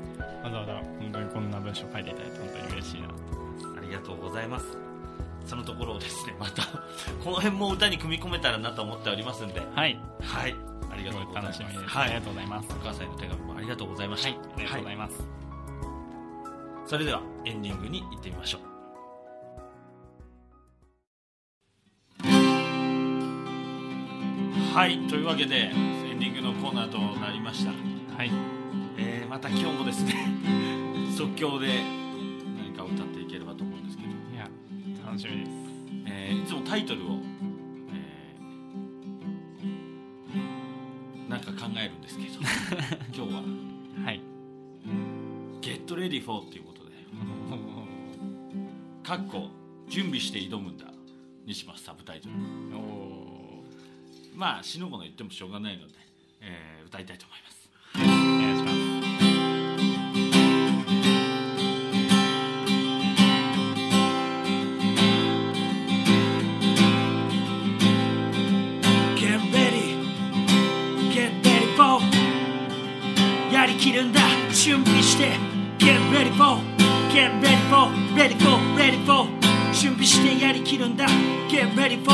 [0.44, 3.14] わざわざ本当にこんな文章書いていただいて本当に嬉しいなと
[3.78, 4.78] ありがとうございます。
[5.46, 6.62] そのところをですねまた
[7.24, 9.62] この辺も歌に組み込めたらなと思っておりますんで。
[9.76, 10.00] はい。
[10.22, 11.60] はいありがとうございます。
[11.62, 12.06] 楽しみです、はい。
[12.06, 14.30] ありがとうございますお母さんへの手紙もありがとうございました。
[14.30, 14.38] はい。
[14.38, 15.24] ありがとうございます、
[16.86, 18.62] それではエンディングに行ってみましょう。
[24.74, 25.00] はい。
[25.08, 25.74] というわけでエ
[26.14, 28.32] ンディングのコーナーとなりました、はい。
[28.98, 30.28] えーまた今日もですね
[31.18, 31.82] 即興で
[32.58, 34.50] 何か歌っていければと思うんですけど、いや
[35.06, 35.52] 楽しみです。
[36.06, 37.20] えーいつもタイトルを、
[41.62, 42.40] 考えるんですけど
[43.16, 43.44] 今日は。
[44.06, 44.20] はい
[45.62, 46.92] 「Get Ready for」っていうことで。
[49.04, 49.50] かっこ
[49.90, 50.86] 準備して挑むんだ
[51.46, 52.36] にしますサブタイトル。
[52.76, 53.64] おお
[54.34, 55.94] まあ死の子の言ってもしょうがないので、
[56.40, 57.70] えー歌いたいと思います。
[57.96, 58.71] お願いします
[73.82, 74.22] 「きるんだ
[74.54, 75.32] 準備して
[75.80, 76.62] Get ready for
[77.10, 79.28] Get ready for Ready for Ready for
[79.74, 81.08] 準備してやりきるんだ
[81.50, 82.14] Get ready for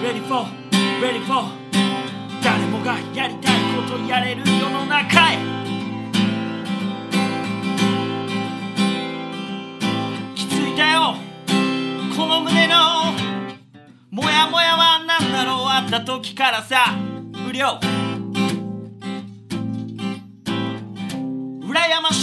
[0.00, 0.46] Ready for
[1.02, 1.46] Ready for
[2.44, 5.38] 誰もがやりたいことやれる世の中へ
[10.36, 11.16] 気づいたよ
[12.16, 12.74] この胸の
[14.12, 16.94] もやもやは何だろうあった時からさ
[17.32, 17.80] 不良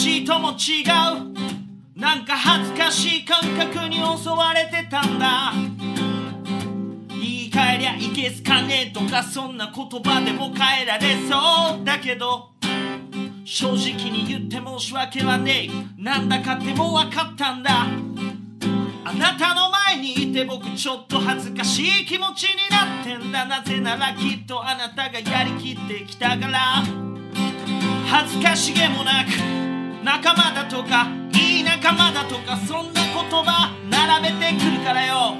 [0.06, 2.00] 羨ましいとも違う。
[2.00, 5.52] なんか恥ずかしい感覚に襲われてたんだ。
[7.10, 11.84] 言い換えりゃいけすかねえとかそんな言葉でも変えられそう。
[11.84, 12.52] だけど
[13.46, 16.02] 正直に言って申し訳はねえ。
[16.02, 17.88] なんだかってもう分かったんだ。
[19.08, 23.46] あなたの前にいて僕ちょっと恥ずかしい気持ちになってんだ。
[23.46, 26.84] なぜならきっとあなたがやりきってきたから。
[28.08, 29.65] 恥ずかしげもなく
[30.06, 35.36] 仲間だとかいい仲間だとかそんな言葉並べてくるからよ。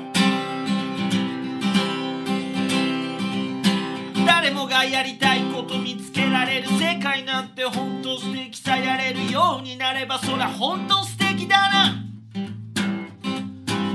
[4.26, 12.04] 誰もがやりたいこと見つけられる世界なんて本当素敵さやれるようになればそりゃ本当素敵だな。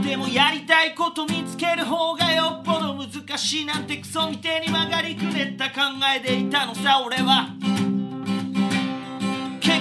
[0.04, 5.80] でもやりたいこと見つける方がよっぽど難しいなんてクソみてえに曲がりくねった考
[6.16, 7.79] えでいたのさ俺は。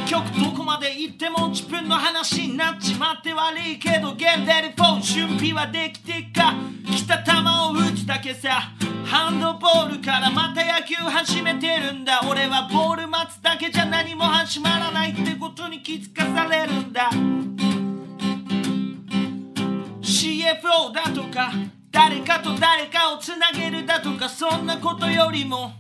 [0.10, 6.56] 局どこまで行っても自分の話になっちまって悪いけど Get ready for 準備はできてっか。
[6.84, 8.74] 来た球を打つだけさ。
[9.06, 12.22] ハンドボールからまた野球始めてるんだ。
[12.28, 17.12] 俺はボール待つだけじゃ何も始まらないってことに気づかされるんだ。
[20.02, 21.52] CFO だとか
[21.92, 25.74] 誰かと誰かをつなげるだとかそんなことよりも。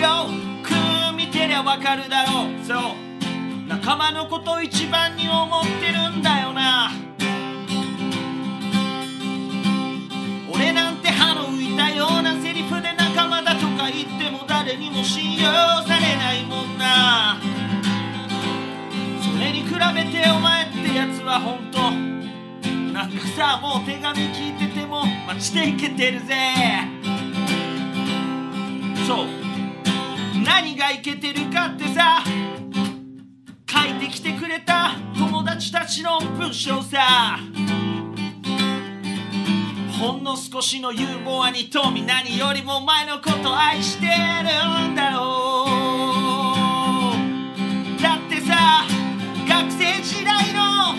[0.00, 2.64] よく見てりゃわかるだろう。
[2.64, 2.78] そう。
[3.66, 6.92] 仲間のこと一番に思ってるんだよな。
[10.52, 15.46] 俺なんて歯の浮いたようなセリフで仲間だとか言っても誰にも信用
[15.82, 17.38] されないもんな。
[19.22, 21.90] それに比べてお前ってやつは本当
[22.92, 26.34] なんかさもう手紙聞いてても待ちでいけてるぜ。
[29.06, 29.45] そう。
[30.44, 32.22] 何がいけてるかってさ。
[33.68, 37.38] 書いてきてくれた友達たちの文章さ。
[40.00, 44.12] ほんの少しのユーモアに富何よりもお前のこと愛してる
[44.92, 45.66] んだろ
[47.98, 48.02] う。
[48.02, 48.84] だってさ
[49.48, 50.94] 学生時代の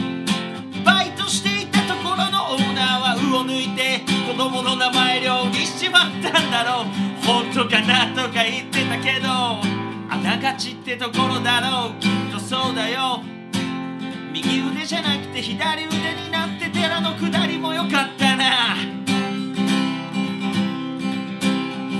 [0.83, 7.06] バイトしていたところのオーナーは魚を抜いて子供の名前料理しちまったんだろう。
[7.27, 11.99] 本当かなとか言ってたけどあながちってところだろう。
[11.99, 13.21] きっとそうだよ。
[14.31, 18.77] 右腕じゃなくて左腕になって寺の下りもよかったな。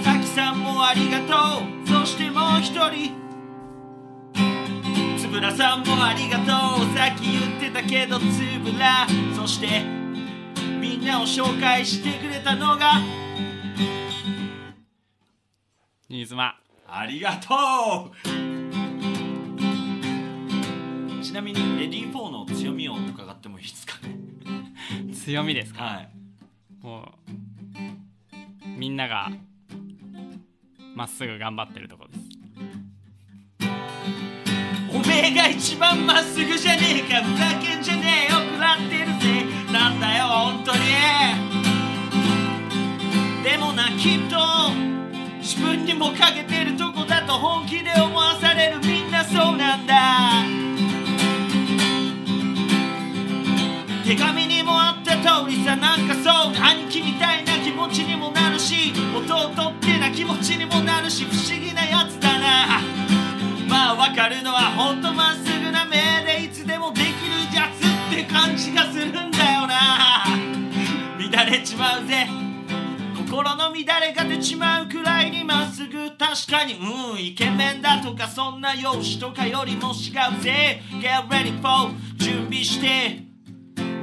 [0.02, 1.86] さきさんもありがとう。
[1.86, 3.14] そしてもう一人。
[5.20, 6.48] つぶらさんもありがとう。
[6.98, 8.24] さっき言ってたけどつ
[8.64, 9.06] ぶら
[9.36, 9.84] そして
[10.80, 13.02] みんなを紹介してくれたのが
[16.10, 16.56] 新妻。
[16.88, 18.16] ありがとう。
[21.22, 24.16] ちなみにレディー4の強みを伺ってもいいですかね？
[25.14, 25.84] 強みですか？
[25.84, 26.10] はい。
[26.82, 29.30] もうみんなが
[30.96, 32.22] まっすぐ頑張ってるところです。
[34.90, 37.22] おめえが一番まっすぐじゃねえか。
[37.22, 38.40] ふざけんじゃねえよ。
[38.54, 39.46] 食らってるぜ。
[39.74, 40.80] なんだよ本当に。
[43.44, 44.38] でもなきっと
[45.48, 50.44] 自分にも欠けてるとこだと本気で思わされるみんなそうなんだ。
[54.04, 62.82] 手紙にもあった通りさなんかそう兄貴みたいな気持ちにもなるし弟ってな気持ちにもなるし不思議なやつだな。
[63.70, 65.96] まあわかるのはほんとまっすぐな目
[66.26, 70.26] でいつでもできるやつって感じがするんだよな。
[71.32, 72.47] 乱れちまうぜ。
[73.28, 80.82] 心の乱れが出ちまうくらいにまっすぐ確かにうんイケメンだとかそんな容姿とかよりも違うぜ。
[81.02, 83.24] Get ready for 準備して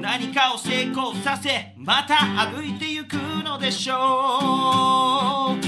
[0.03, 2.17] 何かを成功させまた
[2.51, 5.65] 歩いてゆくのでしょう。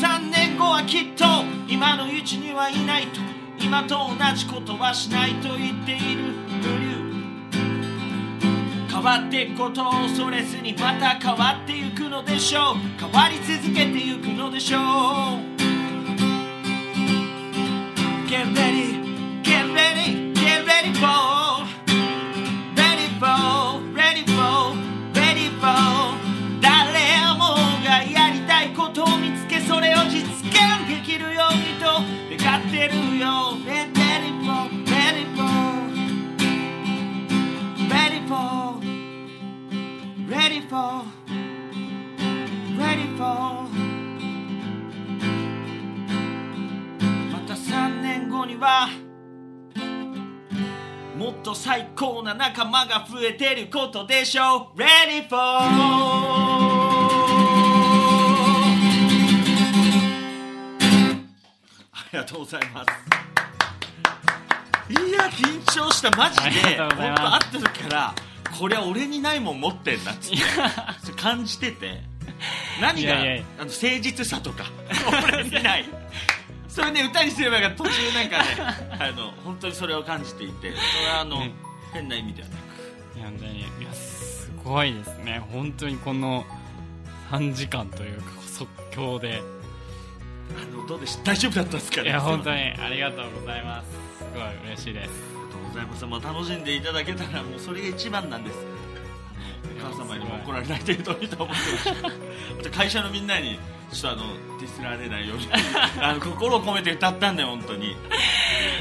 [0.00, 1.24] 3年後はきっと
[1.68, 3.20] 今の位置にはいないと
[3.60, 6.57] 今と同じことはしないと言っている。
[9.08, 13.00] わっていくことを恐れずにまた変わってゆくのでしょう。
[13.00, 14.82] 変わり続けてゆくのでしょう。
[18.28, 19.00] Get ready,
[19.42, 21.64] get ready, get ready for
[22.76, 24.76] Ready for, ready for,
[25.14, 26.12] ready for
[26.60, 33.97] 誰もがやりたいことを見つけそれを実現できるようにと願ってるよ
[40.68, 41.02] for,
[42.76, 43.66] ready for.
[47.32, 48.90] また3年後には
[51.16, 54.78] もっと最高な仲間が増えてることでしょう。
[54.78, 55.38] Ready for.
[61.90, 62.88] ありがとうございます。
[64.90, 66.10] いや緊張した。
[66.16, 66.78] マジで。
[66.78, 68.14] 本当会った時から
[68.58, 71.12] これは俺にないもん持ってんなっつって。
[71.20, 72.02] 感じてて。
[72.80, 73.20] 何が？
[73.20, 73.70] あの誠
[74.00, 74.64] 実さとか。
[75.26, 75.84] 俺にない。
[76.68, 78.44] それね歌にすれば途中なんかね
[79.00, 80.72] あの本当にそれを感じていて。
[80.74, 81.52] それはあの、ね
[81.92, 83.18] 変な意味ではなく。
[83.18, 85.42] いや本当にいやすごいですね。
[85.50, 86.44] 本当にこの
[87.30, 89.42] 3時間というか即興で。
[90.56, 91.32] あのどうでした？
[91.32, 92.10] 大丈夫だったんですかね？
[92.10, 93.88] いや本当ににありがとうございます。
[94.18, 95.10] すごい嬉しいです
[95.68, 98.56] ございます、まあ、楽しんでいただけたらもうそれが一番なんです。
[99.80, 101.62] お母様にも怒られない程度にと思って
[102.02, 103.58] ました会社のみんなに
[103.92, 105.46] ちょっとあのディスられないように
[106.02, 107.96] あの心を込めて歌ったんだよ本当に。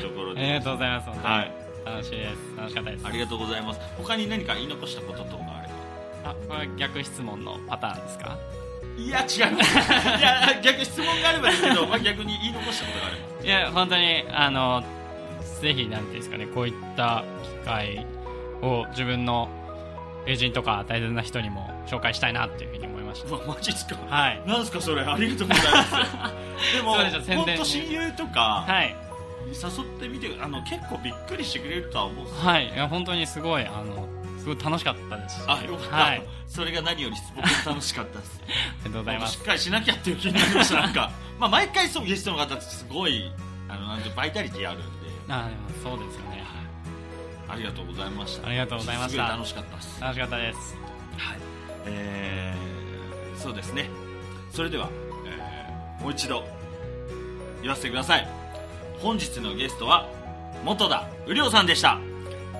[0.02, 1.52] ところでありがとうございますはい。
[1.86, 2.58] 楽しいです。
[2.58, 3.06] 楽しかったです。
[3.08, 3.80] ありがとうございます。
[3.98, 5.68] 他に何か言い残したこととかあれ
[6.24, 6.32] ば。
[6.32, 8.38] あこれは逆質問のパターンですか？
[8.98, 13.46] いや違いますいや逆に質問があればいいけど、まあ、逆に言い残したことがあれば。
[13.46, 14.84] いや本当にあの
[15.62, 18.06] ぜひなんていうんですかねこういった機会
[18.62, 19.50] を自分の
[20.26, 23.30] 友人とか大切な人にも紹介したいなっていうふうに思いました。
[23.30, 23.96] う わマジっすか？
[24.10, 24.42] はい。
[24.46, 25.04] なんすかそれ？
[25.04, 25.92] ありがとうございます。
[26.76, 26.94] でも
[27.44, 28.96] 本当親友とかはい。
[29.48, 32.66] 誘ってみてあの結構びっくりしてくれるとは思うはい。
[32.68, 34.06] いや本当にすごいあの
[34.38, 35.38] すごい楽しかったです。
[35.40, 36.24] しあよかった、はい。
[36.48, 38.42] それが何より僕も楽しかったです。
[38.46, 39.34] ありがとうございます。
[39.34, 40.82] しっかりしなきゃっていう気になりました。
[40.82, 43.32] なんかまあ毎回そうゲストの方ってすごい
[43.70, 44.80] あのなんてバイタリティある
[45.30, 46.44] あでもそうですよね。
[47.50, 48.48] ありがとうございました。
[48.48, 49.28] ありがとうございました。
[49.30, 50.02] 楽しかったです。
[50.02, 50.76] 楽しかったです。
[51.18, 51.38] はい。
[51.86, 53.90] えー、そうですね。
[54.52, 54.90] それでは、
[55.26, 56.44] えーもう一度
[57.62, 58.28] 言わせてください。
[59.00, 60.08] 本日のゲストは
[60.64, 62.00] 元田雨良さんでした。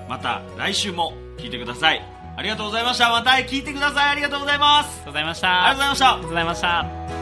[0.08, 2.04] また来週も聞いてください。
[2.36, 3.10] ありがとうございました。
[3.10, 4.10] また聞いてください。
[4.10, 4.86] ありがとうございます。
[4.86, 5.66] ありがとうございました。
[5.66, 6.10] ありがとうございました。
[6.10, 6.60] ありがとうございまし
[7.12, 7.17] た